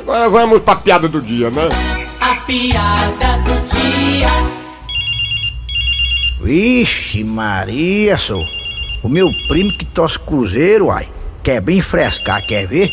Agora 0.00 0.28
vamos 0.28 0.62
pra 0.62 0.76
piada 0.76 1.08
do 1.08 1.20
dia, 1.20 1.50
né? 1.50 1.68
A 2.20 2.34
piada 2.42 3.38
do 3.44 3.60
dia. 3.66 3.77
Vixe, 6.40 7.24
Maria, 7.24 8.16
sou. 8.16 8.40
O 9.02 9.08
meu 9.08 9.26
primo 9.48 9.76
que 9.76 9.84
torce 9.84 10.18
cruzeiro, 10.18 10.86
uai. 10.86 11.08
Quer 11.42 11.60
bem 11.60 11.80
frescar, 11.80 12.40
quer 12.46 12.66
ver? 12.66 12.88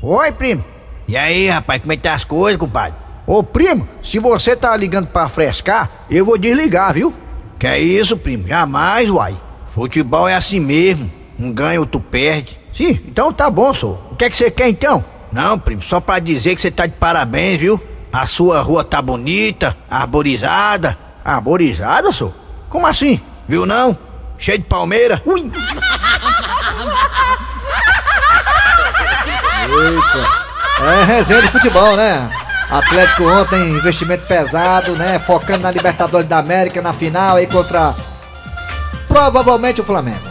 Oi, 0.00 0.32
primo. 0.32 0.64
E 1.06 1.16
aí, 1.16 1.48
rapaz, 1.48 1.80
como 1.80 1.92
é 1.92 1.96
que 1.96 2.02
tá 2.02 2.14
as 2.14 2.22
coisas, 2.22 2.58
compadre? 2.58 2.94
Ô, 3.26 3.42
primo, 3.42 3.88
se 4.02 4.18
você 4.18 4.54
tá 4.54 4.76
ligando 4.76 5.08
pra 5.08 5.28
frescar, 5.28 6.06
eu 6.10 6.24
vou 6.24 6.38
desligar, 6.38 6.94
viu? 6.94 7.12
Que 7.58 7.66
é 7.66 7.80
isso, 7.80 8.16
primo? 8.16 8.46
Jamais, 8.46 9.10
uai. 9.10 9.36
Futebol 9.70 10.28
é 10.28 10.34
assim 10.34 10.60
mesmo. 10.60 11.10
Um 11.38 11.52
ganha, 11.52 11.80
outro 11.80 12.00
perde. 12.00 12.58
Sim, 12.72 13.00
então 13.06 13.32
tá 13.32 13.50
bom, 13.50 13.74
sou. 13.74 14.00
O 14.12 14.16
que 14.16 14.24
é 14.24 14.30
que 14.30 14.36
você 14.36 14.50
quer 14.50 14.68
então? 14.68 15.04
Não, 15.32 15.58
primo, 15.58 15.82
só 15.82 16.00
pra 16.00 16.20
dizer 16.20 16.54
que 16.54 16.60
você 16.60 16.70
tá 16.70 16.86
de 16.86 16.94
parabéns, 16.94 17.58
viu? 17.58 17.80
A 18.12 18.24
sua 18.24 18.60
rua 18.60 18.84
tá 18.84 19.02
bonita, 19.02 19.76
arborizada. 19.90 20.96
Arborizada, 21.24 22.12
sou? 22.12 22.32
Como 22.68 22.86
assim? 22.86 23.20
Viu 23.48 23.64
não? 23.66 23.96
Cheio 24.38 24.58
de 24.58 24.64
palmeira? 24.64 25.22
Ui! 25.24 25.40
Eita. 29.68 30.48
É 31.00 31.04
resenha 31.04 31.42
de 31.42 31.48
futebol, 31.48 31.96
né? 31.96 32.30
Atlético 32.70 33.24
ontem, 33.24 33.70
investimento 33.70 34.26
pesado, 34.26 34.92
né? 34.92 35.18
Focando 35.18 35.60
na 35.62 35.70
Libertadores 35.70 36.28
da 36.28 36.38
América, 36.38 36.80
na 36.82 36.92
final 36.92 37.36
aí 37.36 37.46
contra 37.46 37.94
provavelmente 39.06 39.80
o 39.80 39.84
Flamengo. 39.84 40.28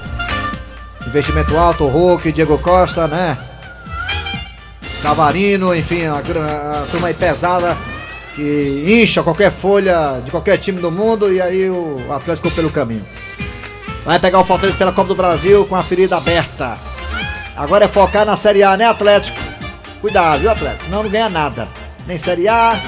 Investimento 1.05 1.57
alto, 1.57 1.85
Hulk, 1.87 2.31
Diego 2.31 2.57
Costa, 2.59 3.07
né? 3.07 3.37
Cavarino, 5.01 5.73
enfim, 5.75 6.05
a, 6.05 6.21
gra- 6.21 6.81
a 6.83 6.85
turma 6.91 7.07
aí 7.07 7.13
pesada 7.13 7.75
que 8.37 9.01
incha 9.01 9.23
qualquer 9.23 9.51
folha 9.51 10.21
de 10.23 10.29
qualquer 10.29 10.59
time 10.59 10.79
do 10.79 10.91
mundo 10.91 11.33
e 11.33 11.41
aí 11.41 11.67
o 11.67 12.05
Atlético 12.11 12.51
pelo 12.51 12.69
caminho. 12.69 13.03
Vai 14.05 14.19
pegar 14.19 14.39
o 14.39 14.45
Fortaleza 14.45 14.77
pela 14.77 14.91
Copa 14.91 15.07
do 15.07 15.15
Brasil 15.15 15.65
com 15.65 15.75
a 15.75 15.81
ferida 15.81 16.17
aberta. 16.17 16.77
Agora 17.55 17.85
é 17.85 17.87
focar 17.87 18.27
na 18.27 18.37
Série 18.37 18.61
A, 18.61 18.77
né, 18.77 18.85
Atlético? 18.85 19.39
Cuidado, 19.99 20.39
viu, 20.41 20.51
Atlético? 20.51 20.85
Senão 20.85 21.01
não 21.01 21.09
ganha 21.09 21.27
nada. 21.27 21.67
Nem 22.05 22.15
Série 22.15 22.47
A, 22.47 22.79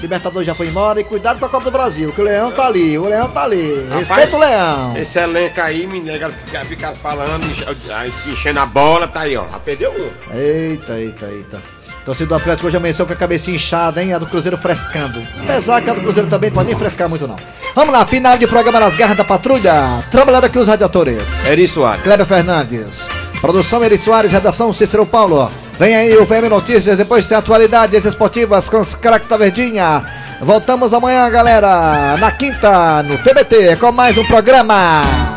Libertadores 0.00 0.46
já 0.46 0.54
foi 0.54 0.68
embora. 0.68 0.98
E 1.02 1.04
cuidado 1.04 1.38
com 1.38 1.44
a 1.44 1.50
Copa 1.50 1.66
do 1.66 1.70
Brasil, 1.70 2.10
que 2.10 2.22
o 2.22 2.24
Leão 2.24 2.50
tá 2.50 2.66
ali, 2.66 2.98
o 2.98 3.04
Leão 3.04 3.28
tá 3.28 3.42
ali. 3.42 3.86
Respeita 3.90 4.36
o 4.36 4.40
Leão. 4.40 4.96
Esse 4.96 5.18
elenco 5.18 5.60
aí, 5.60 5.86
me 5.86 6.00
nega, 6.00 6.30
fica, 6.30 6.64
fica 6.64 6.94
falando, 6.94 7.44
enchendo 8.26 8.60
a 8.60 8.66
bola, 8.66 9.06
tá 9.06 9.20
aí, 9.20 9.36
ó. 9.36 9.46
Já 9.48 9.58
perdeu 9.58 9.92
um. 9.92 10.34
Eita, 10.34 10.98
eita, 10.98 11.26
eita. 11.26 11.77
Torcida 12.08 12.26
do 12.30 12.34
Atlético 12.36 12.68
hoje 12.68 12.76
amanheceu 12.78 13.04
com 13.04 13.12
a 13.12 13.16
cabecinha 13.16 13.54
inchada, 13.54 14.02
hein? 14.02 14.14
A 14.14 14.18
do 14.18 14.26
Cruzeiro 14.26 14.56
frescando. 14.56 15.22
Apesar 15.42 15.82
que 15.82 15.90
a 15.90 15.92
do 15.92 16.00
Cruzeiro 16.00 16.26
também 16.26 16.50
pode 16.50 16.66
nem 16.68 16.78
frescar 16.78 17.06
muito, 17.06 17.28
não. 17.28 17.36
Vamos 17.74 17.92
lá, 17.92 18.06
final 18.06 18.38
de 18.38 18.46
programa 18.46 18.80
nas 18.80 18.96
garras 18.96 19.14
da 19.14 19.24
patrulha. 19.24 20.02
Trabalhando 20.10 20.44
aqui 20.44 20.58
os 20.58 20.68
radiadores. 20.68 21.44
Eri 21.44 21.68
Soares. 21.68 22.02
Kleber 22.02 22.24
Fernandes. 22.24 23.10
Produção 23.42 23.84
Eri 23.84 23.98
Soares, 23.98 24.32
redação 24.32 24.72
Cícero 24.72 25.04
Paulo. 25.04 25.52
Vem 25.78 25.94
aí 25.94 26.16
o 26.16 26.24
VM 26.24 26.48
Notícias, 26.48 26.96
depois 26.96 27.26
tem 27.26 27.36
atualidades 27.36 28.02
esportivas 28.02 28.70
com 28.70 28.80
os 28.80 28.94
craques 28.94 29.28
da 29.28 29.36
Verdinha. 29.36 30.02
Voltamos 30.40 30.94
amanhã, 30.94 31.28
galera, 31.28 32.16
na 32.16 32.32
quinta, 32.32 33.02
no 33.02 33.18
TBT, 33.18 33.76
com 33.76 33.92
mais 33.92 34.16
um 34.16 34.24
programa. 34.24 35.27